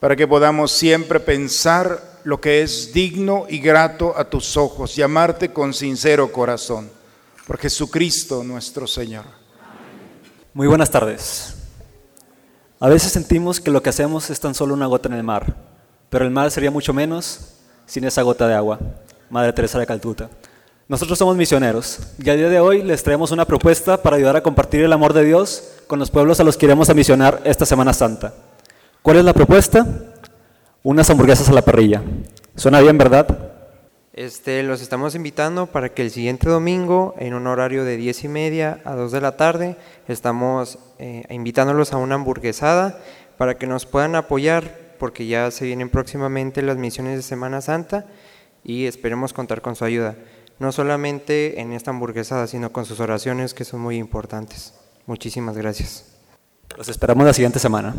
para 0.00 0.16
que 0.16 0.26
podamos 0.26 0.72
siempre 0.72 1.20
pensar 1.20 2.20
lo 2.24 2.40
que 2.40 2.62
es 2.62 2.94
digno 2.94 3.44
y 3.46 3.58
grato 3.58 4.14
a 4.16 4.24
tus 4.24 4.56
ojos 4.56 4.96
y 4.96 5.02
amarte 5.02 5.52
con 5.52 5.74
sincero 5.74 6.32
corazón. 6.32 6.99
Por 7.50 7.58
Jesucristo 7.58 8.44
nuestro 8.44 8.86
Señor. 8.86 9.24
Muy 10.54 10.68
buenas 10.68 10.88
tardes. 10.88 11.56
A 12.78 12.88
veces 12.88 13.10
sentimos 13.10 13.60
que 13.60 13.72
lo 13.72 13.82
que 13.82 13.90
hacemos 13.90 14.30
es 14.30 14.38
tan 14.38 14.54
solo 14.54 14.72
una 14.72 14.86
gota 14.86 15.08
en 15.08 15.14
el 15.14 15.24
mar, 15.24 15.56
pero 16.10 16.24
el 16.24 16.30
mar 16.30 16.52
sería 16.52 16.70
mucho 16.70 16.94
menos 16.94 17.56
sin 17.86 18.04
esa 18.04 18.22
gota 18.22 18.46
de 18.46 18.54
agua. 18.54 18.78
Madre 19.30 19.52
Teresa 19.52 19.80
de 19.80 19.86
Calcuta. 19.86 20.30
Nosotros 20.86 21.18
somos 21.18 21.36
misioneros 21.36 21.98
y 22.22 22.30
a 22.30 22.36
día 22.36 22.48
de 22.48 22.60
hoy 22.60 22.84
les 22.84 23.02
traemos 23.02 23.32
una 23.32 23.44
propuesta 23.44 24.00
para 24.00 24.14
ayudar 24.14 24.36
a 24.36 24.44
compartir 24.44 24.84
el 24.84 24.92
amor 24.92 25.12
de 25.12 25.24
Dios 25.24 25.72
con 25.88 25.98
los 25.98 26.08
pueblos 26.08 26.38
a 26.38 26.44
los 26.44 26.56
que 26.56 26.66
iremos 26.66 26.88
a 26.88 26.94
misionar 26.94 27.40
esta 27.42 27.66
Semana 27.66 27.92
Santa. 27.92 28.32
¿Cuál 29.02 29.16
es 29.16 29.24
la 29.24 29.32
propuesta? 29.34 29.84
Unas 30.84 31.10
hamburguesas 31.10 31.48
a 31.48 31.52
la 31.52 31.62
parrilla. 31.62 32.00
¿Suena 32.54 32.80
bien, 32.80 32.96
verdad? 32.96 33.49
Este, 34.12 34.64
los 34.64 34.82
estamos 34.82 35.14
invitando 35.14 35.66
para 35.66 35.90
que 35.90 36.02
el 36.02 36.10
siguiente 36.10 36.48
domingo, 36.48 37.14
en 37.18 37.32
un 37.32 37.46
horario 37.46 37.84
de 37.84 37.96
10 37.96 38.24
y 38.24 38.28
media 38.28 38.80
a 38.84 38.94
2 38.94 39.12
de 39.12 39.20
la 39.20 39.36
tarde, 39.36 39.76
estamos 40.08 40.78
eh, 40.98 41.22
invitándolos 41.30 41.92
a 41.92 41.96
una 41.96 42.16
hamburguesada 42.16 43.00
para 43.38 43.56
que 43.56 43.68
nos 43.68 43.86
puedan 43.86 44.16
apoyar, 44.16 44.96
porque 44.98 45.26
ya 45.26 45.50
se 45.52 45.64
vienen 45.64 45.90
próximamente 45.90 46.60
las 46.60 46.76
misiones 46.76 47.16
de 47.16 47.22
Semana 47.22 47.60
Santa 47.60 48.06
y 48.64 48.86
esperemos 48.86 49.32
contar 49.32 49.62
con 49.62 49.76
su 49.76 49.84
ayuda, 49.84 50.16
no 50.58 50.72
solamente 50.72 51.60
en 51.60 51.72
esta 51.72 51.90
hamburguesada, 51.90 52.48
sino 52.48 52.72
con 52.72 52.86
sus 52.86 52.98
oraciones 52.98 53.54
que 53.54 53.64
son 53.64 53.80
muy 53.80 53.96
importantes. 53.96 54.74
Muchísimas 55.06 55.56
gracias. 55.56 56.04
Los 56.76 56.88
esperamos 56.88 57.24
la 57.24 57.32
siguiente 57.32 57.60
semana. 57.60 57.94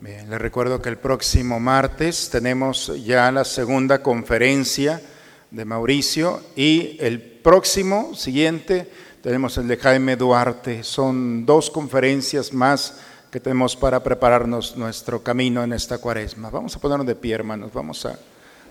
Bien, 0.00 0.30
les 0.30 0.40
recuerdo 0.40 0.80
que 0.80 0.90
el 0.90 0.96
próximo 0.96 1.58
martes 1.58 2.30
tenemos 2.30 2.92
ya 3.04 3.32
la 3.32 3.44
segunda 3.44 4.00
conferencia 4.00 5.02
de 5.50 5.64
Mauricio 5.64 6.40
y 6.54 6.96
el 7.00 7.20
próximo 7.20 8.14
siguiente 8.14 8.88
tenemos 9.24 9.58
el 9.58 9.66
de 9.66 9.76
Jaime 9.76 10.14
Duarte. 10.14 10.84
Son 10.84 11.44
dos 11.44 11.68
conferencias 11.68 12.52
más 12.52 13.00
que 13.32 13.40
tenemos 13.40 13.74
para 13.74 14.00
prepararnos 14.00 14.76
nuestro 14.76 15.20
camino 15.24 15.64
en 15.64 15.72
esta 15.72 15.98
cuaresma. 15.98 16.48
Vamos 16.48 16.76
a 16.76 16.78
ponernos 16.78 17.06
de 17.06 17.16
pie, 17.16 17.34
hermanos. 17.34 17.72
Vamos 17.72 18.06
a 18.06 18.16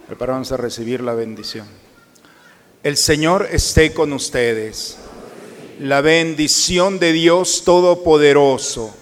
prepararnos 0.08 0.54
a 0.54 0.58
recibir 0.58 1.02
la 1.02 1.13
bendición. 1.13 1.68
El 2.84 2.96
Señor 2.96 3.50
esté 3.52 3.94
con 3.94 4.13
ustedes. 4.13 4.96
La 5.82 6.00
bendición 6.00 7.00
de 7.00 7.12
Dios 7.12 7.63
Todopoderoso, 7.66 8.96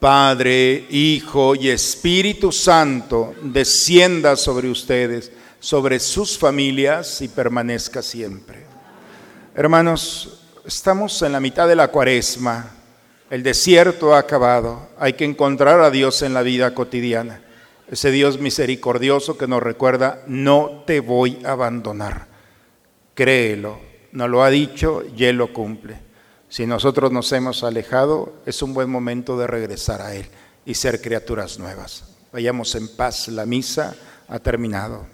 Padre, 0.00 0.86
Hijo 0.90 1.54
y 1.54 1.68
Espíritu 1.68 2.50
Santo, 2.50 3.34
descienda 3.42 4.34
sobre 4.34 4.70
ustedes, 4.70 5.30
sobre 5.60 6.00
sus 6.00 6.38
familias 6.38 7.20
y 7.20 7.28
permanezca 7.28 8.02
siempre. 8.02 8.64
Hermanos, 9.54 10.40
estamos 10.64 11.20
en 11.22 11.32
la 11.32 11.40
mitad 11.40 11.68
de 11.68 11.76
la 11.76 11.88
cuaresma. 11.88 12.70
El 13.30 13.42
desierto 13.42 14.14
ha 14.14 14.18
acabado. 14.18 14.88
Hay 14.98 15.12
que 15.12 15.24
encontrar 15.24 15.80
a 15.80 15.90
Dios 15.90 16.22
en 16.22 16.34
la 16.34 16.42
vida 16.42 16.74
cotidiana 16.74 17.42
ese 17.90 18.12
Dios 18.12 18.38
misericordioso 18.38 19.36
que 19.36 19.48
nos 19.48 19.62
recuerda, 19.62 20.22
no 20.28 20.84
te 20.86 21.00
voy 21.00 21.40
a 21.44 21.52
abandonar. 21.52 22.28
Créelo, 23.14 23.80
nos 24.12 24.30
lo 24.30 24.44
ha 24.44 24.50
dicho 24.50 25.02
y 25.16 25.24
Él 25.24 25.36
lo 25.36 25.52
cumple. 25.52 25.98
Si 26.50 26.66
nosotros 26.66 27.12
nos 27.12 27.30
hemos 27.30 27.62
alejado, 27.62 28.32
es 28.44 28.60
un 28.60 28.74
buen 28.74 28.90
momento 28.90 29.38
de 29.38 29.46
regresar 29.46 30.02
a 30.02 30.16
Él 30.16 30.26
y 30.66 30.74
ser 30.74 31.00
criaturas 31.00 31.60
nuevas. 31.60 32.02
Vayamos 32.32 32.74
en 32.74 32.88
paz, 32.96 33.28
la 33.28 33.46
misa 33.46 33.94
ha 34.26 34.40
terminado. 34.40 35.06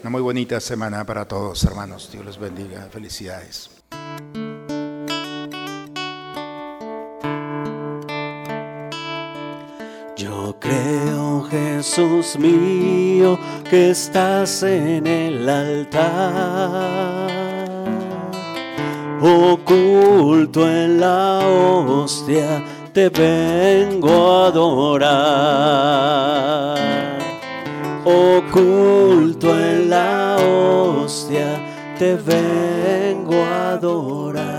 Una 0.00 0.08
muy 0.10 0.22
bonita 0.22 0.60
semana 0.60 1.04
para 1.04 1.26
todos, 1.28 1.62
hermanos. 1.64 2.08
Dios 2.10 2.24
los 2.24 2.38
bendiga. 2.38 2.88
Felicidades. 2.90 3.70
Yo 10.16 10.56
creo, 10.58 11.42
Jesús 11.50 12.38
mío, 12.38 13.38
que 13.68 13.90
estás 13.90 14.62
en 14.62 15.06
el 15.06 15.46
altar, 15.48 17.41
oculto 19.22 20.68
en 20.68 20.98
la 21.00 21.40
hostia, 21.46 22.64
te 22.92 23.08
vengo 23.08 24.10
a 24.10 24.46
adorar. 24.48 25.12
Oculto 28.04 29.56
en 29.56 29.88
la 29.88 30.36
hostia, 30.38 31.60
te 31.98 32.16
vengo 32.16 33.34
a 33.34 33.72
adorar. 33.72 34.51